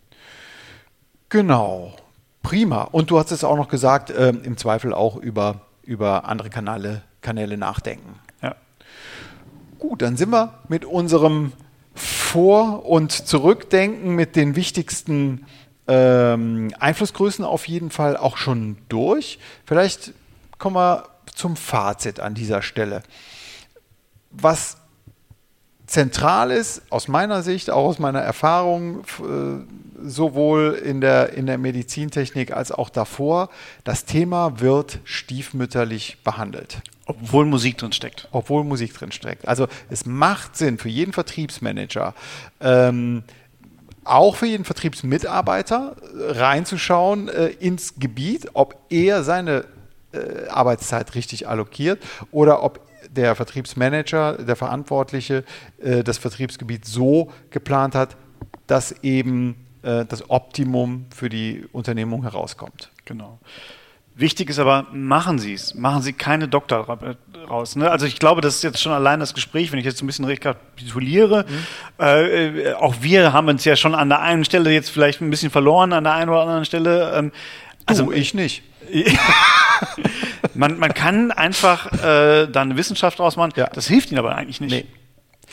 Genau. 1.29 1.95
Prima. 2.43 2.83
Und 2.83 3.11
du 3.11 3.19
hast 3.19 3.31
es 3.31 3.43
auch 3.43 3.55
noch 3.55 3.69
gesagt, 3.69 4.09
äh, 4.09 4.29
im 4.29 4.57
Zweifel 4.57 4.93
auch 4.93 5.15
über, 5.15 5.61
über 5.83 6.25
andere 6.25 6.49
Kanäle, 6.49 7.03
Kanäle 7.21 7.57
nachdenken. 7.57 8.19
Ja. 8.41 8.55
Gut, 9.79 10.01
dann 10.01 10.17
sind 10.17 10.31
wir 10.31 10.59
mit 10.67 10.85
unserem 10.85 11.53
Vor- 11.93 12.85
und 12.85 13.11
Zurückdenken 13.11 14.15
mit 14.15 14.35
den 14.35 14.55
wichtigsten 14.55 15.45
ähm, 15.87 16.73
Einflussgrößen 16.79 17.45
auf 17.45 17.67
jeden 17.67 17.91
Fall 17.91 18.17
auch 18.17 18.37
schon 18.37 18.77
durch. 18.89 19.39
Vielleicht 19.65 20.13
kommen 20.57 20.75
wir 20.75 21.09
zum 21.33 21.55
Fazit 21.55 22.19
an 22.19 22.33
dieser 22.33 22.61
Stelle. 22.61 23.03
Was 24.31 24.77
zentral 25.91 26.51
ist, 26.51 26.81
aus 26.89 27.07
meiner 27.07 27.43
Sicht, 27.43 27.69
auch 27.69 27.85
aus 27.85 27.99
meiner 27.99 28.21
Erfahrung, 28.21 28.99
äh, 29.19 30.03
sowohl 30.03 30.81
in 30.83 31.01
der, 31.01 31.33
in 31.33 31.45
der 31.45 31.57
Medizintechnik 31.57 32.51
als 32.51 32.71
auch 32.71 32.89
davor, 32.89 33.49
das 33.83 34.05
Thema 34.05 34.59
wird 34.59 34.99
stiefmütterlich 35.03 36.17
behandelt. 36.23 36.81
Obwohl 37.05 37.45
Musik 37.45 37.77
drin 37.77 37.91
steckt. 37.91 38.27
Obwohl 38.31 38.63
Musik 38.63 38.93
drin 38.93 39.11
steckt. 39.11 39.47
Also 39.47 39.67
es 39.89 40.05
macht 40.05 40.55
Sinn 40.55 40.77
für 40.77 40.89
jeden 40.89 41.13
Vertriebsmanager, 41.13 42.15
ähm, 42.61 43.23
auch 44.03 44.37
für 44.37 44.47
jeden 44.47 44.65
Vertriebsmitarbeiter 44.65 45.95
reinzuschauen 46.15 47.27
äh, 47.27 47.47
ins 47.47 47.95
Gebiet, 47.99 48.49
ob 48.53 48.75
er 48.89 49.23
seine 49.23 49.65
äh, 50.13 50.47
Arbeitszeit 50.47 51.13
richtig 51.15 51.47
allokiert 51.47 52.01
oder 52.31 52.63
ob 52.63 52.79
der 53.11 53.35
Vertriebsmanager, 53.35 54.33
der 54.33 54.55
Verantwortliche, 54.55 55.43
äh, 55.81 56.03
das 56.03 56.17
Vertriebsgebiet 56.17 56.85
so 56.85 57.31
geplant 57.49 57.95
hat, 57.95 58.17
dass 58.67 58.91
eben 59.03 59.55
äh, 59.83 60.05
das 60.05 60.29
Optimum 60.29 61.05
für 61.13 61.29
die 61.29 61.65
Unternehmung 61.71 62.23
herauskommt. 62.23 62.91
Genau. 63.05 63.39
Wichtig 64.13 64.49
ist 64.49 64.59
aber, 64.59 64.87
machen 64.91 65.39
Sie 65.39 65.53
es. 65.53 65.73
Machen 65.73 66.01
Sie 66.01 66.13
keine 66.13 66.47
Doktor 66.47 66.85
raus. 67.49 67.75
Ne? 67.75 67.89
Also 67.89 68.05
ich 68.05 68.19
glaube, 68.19 68.41
das 68.41 68.55
ist 68.55 68.63
jetzt 68.63 68.81
schon 68.81 68.91
allein 68.91 69.19
das 69.19 69.33
Gespräch, 69.33 69.71
wenn 69.71 69.79
ich 69.79 69.85
jetzt 69.85 70.03
ein 70.03 70.07
bisschen 70.07 70.25
rekapituliere. 70.25 71.45
Mhm. 71.47 72.05
Äh, 72.05 72.73
auch 72.73 72.95
wir 73.01 73.33
haben 73.33 73.47
uns 73.47 73.63
ja 73.65 73.75
schon 73.75 73.95
an 73.95 74.09
der 74.09 74.19
einen 74.21 74.43
Stelle 74.43 74.71
jetzt 74.71 74.89
vielleicht 74.89 75.21
ein 75.21 75.29
bisschen 75.29 75.49
verloren, 75.49 75.93
an 75.93 76.03
der 76.03 76.13
einen 76.13 76.29
oder 76.29 76.41
anderen 76.41 76.65
Stelle. 76.65 77.13
Ähm, 77.15 77.31
also 77.85 78.05
du, 78.05 78.11
ich 78.11 78.33
nicht. 78.33 78.63
man, 80.53 80.77
man 80.77 80.93
kann 80.93 81.31
einfach 81.31 81.91
äh, 81.93 82.47
da 82.47 82.61
eine 82.61 82.77
Wissenschaft 82.77 83.19
draus 83.19 83.35
machen. 83.35 83.53
Ja. 83.55 83.67
Das 83.67 83.87
hilft 83.87 84.11
ihnen 84.11 84.19
aber 84.19 84.35
eigentlich 84.35 84.61
nicht. 84.61 84.71
Nee. 84.71 84.85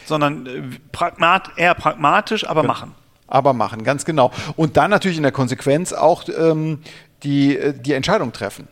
Sondern 0.06 0.46
äh, 0.46 0.62
pragmat, 0.92 1.50
eher 1.56 1.74
pragmatisch, 1.74 2.46
aber 2.48 2.62
ja. 2.62 2.66
machen. 2.66 2.94
Aber 3.26 3.52
machen, 3.52 3.84
ganz 3.84 4.04
genau. 4.04 4.32
Und 4.56 4.76
dann 4.76 4.90
natürlich 4.90 5.18
in 5.18 5.22
der 5.22 5.32
Konsequenz 5.32 5.92
auch 5.92 6.24
ähm, 6.28 6.80
die, 7.22 7.56
äh, 7.56 7.74
die 7.78 7.92
Entscheidung 7.92 8.32
treffen. 8.32 8.68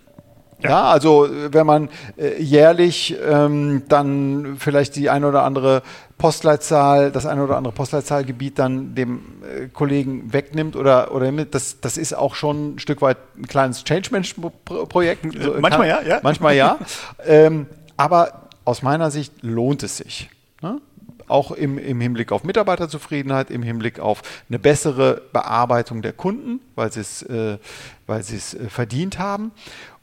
Ja. 0.62 0.70
ja. 0.70 0.84
also 0.90 1.28
wenn 1.50 1.66
man 1.66 1.88
äh, 2.16 2.40
jährlich 2.42 3.16
ähm, 3.26 3.82
dann 3.88 4.56
vielleicht 4.58 4.96
die 4.96 5.10
eine 5.10 5.28
oder 5.28 5.42
andere 5.42 5.82
Postleitzahl, 6.18 7.12
das 7.12 7.26
eine 7.26 7.44
oder 7.44 7.56
andere 7.56 7.74
Postleitzahlgebiet 7.74 8.58
dann 8.58 8.94
dem 8.94 9.20
äh, 9.42 9.68
Kollegen 9.68 10.32
wegnimmt 10.32 10.74
oder, 10.74 11.12
oder 11.12 11.30
das, 11.44 11.80
das 11.80 11.98
ist 11.98 12.14
auch 12.14 12.34
schon 12.34 12.74
ein 12.74 12.78
Stück 12.78 13.02
weit 13.02 13.18
ein 13.36 13.46
kleines 13.46 13.84
Change-Management-Projekt. 13.84 15.26
So, 15.42 15.56
manchmal 15.60 15.90
kann, 15.90 16.06
ja, 16.06 16.14
ja. 16.14 16.20
Manchmal 16.22 16.56
ja. 16.56 16.78
ähm, 17.26 17.66
aber 17.96 18.48
aus 18.64 18.82
meiner 18.82 19.10
Sicht 19.10 19.32
lohnt 19.42 19.82
es 19.82 19.98
sich. 19.98 20.30
Ne? 20.62 20.80
Auch 21.28 21.50
im, 21.50 21.76
im 21.76 22.00
Hinblick 22.00 22.32
auf 22.32 22.44
Mitarbeiterzufriedenheit, 22.44 23.50
im 23.50 23.62
Hinblick 23.62 24.00
auf 24.00 24.22
eine 24.48 24.58
bessere 24.58 25.22
Bearbeitung 25.32 26.00
der 26.00 26.12
Kunden, 26.12 26.60
weil 26.76 26.92
sie 26.92 27.00
es, 27.00 27.22
äh, 27.22 27.58
weil 28.06 28.22
sie 28.22 28.36
es 28.36 28.54
äh, 28.54 28.68
verdient 28.68 29.18
haben. 29.18 29.52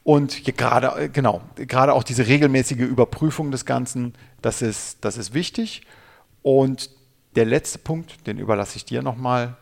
Und 0.03 0.43
gerade, 0.43 1.03
äh, 1.03 1.09
genau, 1.09 1.41
gerade 1.55 1.93
auch 1.93 2.03
diese 2.03 2.27
regelmäßige 2.27 2.79
Überprüfung 2.79 3.51
des 3.51 3.65
Ganzen, 3.65 4.13
das 4.41 4.61
ist, 4.61 5.03
das 5.05 5.17
ist 5.17 5.33
wichtig. 5.33 5.83
Und 6.41 6.89
der 7.35 7.45
letzte 7.45 7.79
Punkt, 7.79 8.27
den 8.27 8.37
überlasse 8.37 8.77
ich 8.77 8.85
dir 8.85 9.01
nochmal. 9.01 9.55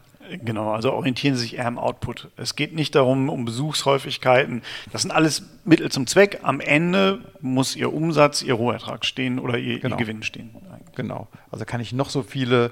Genau, 0.43 0.71
also 0.71 0.93
orientieren 0.93 1.35
Sie 1.35 1.41
sich 1.41 1.57
eher 1.57 1.67
am 1.67 1.77
Output. 1.77 2.29
Es 2.37 2.55
geht 2.55 2.73
nicht 2.73 2.95
darum, 2.95 3.29
um 3.29 3.43
Besuchshäufigkeiten. 3.45 4.61
Das 4.91 5.01
sind 5.01 5.11
alles 5.11 5.43
Mittel 5.65 5.91
zum 5.91 6.07
Zweck. 6.07 6.39
Am 6.43 6.59
Ende 6.59 7.19
muss 7.41 7.75
Ihr 7.75 7.93
Umsatz, 7.93 8.41
Ihr 8.41 8.53
Rohertrag 8.53 9.05
stehen 9.05 9.39
oder 9.39 9.57
Ihr, 9.57 9.79
genau. 9.79 9.95
Ihr 9.95 9.99
Gewinn 9.99 10.23
stehen. 10.23 10.51
Genau. 10.95 11.27
Also 11.51 11.65
kann 11.65 11.81
ich 11.81 11.91
noch 11.93 12.09
so 12.09 12.23
viele 12.23 12.71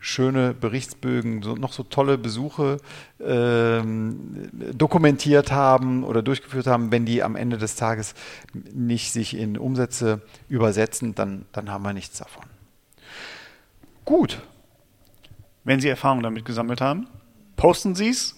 schöne 0.00 0.54
Berichtsbögen, 0.54 1.42
so, 1.42 1.54
noch 1.54 1.72
so 1.72 1.82
tolle 1.82 2.18
Besuche 2.18 2.78
ähm, 3.20 4.48
dokumentiert 4.52 5.50
haben 5.50 6.04
oder 6.04 6.22
durchgeführt 6.22 6.66
haben, 6.66 6.92
wenn 6.92 7.04
die 7.04 7.22
am 7.22 7.36
Ende 7.36 7.58
des 7.58 7.74
Tages 7.74 8.14
nicht 8.52 9.12
sich 9.12 9.36
in 9.36 9.58
Umsätze 9.58 10.22
übersetzen, 10.48 11.14
dann, 11.14 11.46
dann 11.52 11.70
haben 11.70 11.82
wir 11.82 11.92
nichts 11.92 12.18
davon. 12.18 12.44
Gut. 14.04 14.40
Wenn 15.64 15.80
Sie 15.80 15.88
Erfahrungen 15.88 16.22
damit 16.22 16.44
gesammelt 16.44 16.80
haben, 16.80 17.08
posten 17.56 17.94
Sie 17.94 18.08
es 18.08 18.36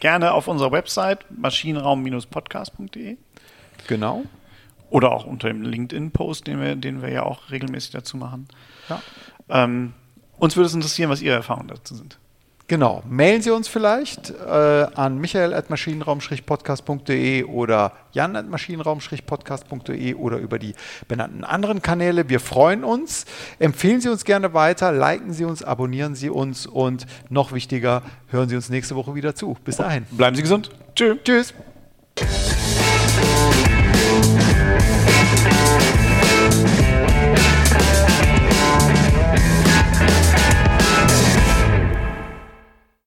gerne 0.00 0.32
auf 0.32 0.48
unserer 0.48 0.72
Website 0.72 1.26
maschinenraum-podcast.de. 1.30 3.16
Genau. 3.86 4.24
Oder 4.90 5.12
auch 5.12 5.24
unter 5.24 5.48
dem 5.48 5.62
LinkedIn-Post, 5.62 6.46
den 6.46 6.60
wir, 6.60 6.74
den 6.76 7.02
wir 7.02 7.10
ja 7.10 7.22
auch 7.22 7.50
regelmäßig 7.50 7.90
dazu 7.90 8.16
machen. 8.16 8.48
Ja. 8.88 9.02
Ähm, 9.50 9.92
uns 10.38 10.56
würde 10.56 10.66
es 10.66 10.74
interessieren, 10.74 11.10
was 11.10 11.22
Ihre 11.22 11.36
Erfahrungen 11.36 11.68
dazu 11.68 11.94
sind. 11.94 12.18
Genau. 12.68 13.02
Mailen 13.08 13.40
Sie 13.40 13.50
uns 13.50 13.66
vielleicht 13.66 14.30
äh, 14.30 14.86
an 14.94 15.18
michael.maschinenraum-podcast.de 15.18 17.44
oder 17.44 17.92
jan.maschinenraum-podcast.de 18.12 20.14
oder 20.14 20.36
über 20.36 20.58
die 20.58 20.74
benannten 21.08 21.44
anderen 21.44 21.80
Kanäle. 21.80 22.28
Wir 22.28 22.40
freuen 22.40 22.84
uns. 22.84 23.24
Empfehlen 23.58 24.02
Sie 24.02 24.10
uns 24.10 24.26
gerne 24.26 24.52
weiter, 24.52 24.92
liken 24.92 25.32
Sie 25.32 25.46
uns, 25.46 25.62
abonnieren 25.62 26.14
Sie 26.14 26.28
uns 26.28 26.66
und 26.66 27.06
noch 27.30 27.52
wichtiger, 27.52 28.02
hören 28.26 28.50
Sie 28.50 28.56
uns 28.56 28.68
nächste 28.68 28.96
Woche 28.96 29.14
wieder 29.14 29.34
zu. 29.34 29.56
Bis 29.64 29.78
dahin. 29.78 30.04
Bleiben 30.10 30.36
Sie 30.36 30.42
gesund. 30.42 30.68
Tschüss. 30.94 31.16
Tschüss. 31.24 31.54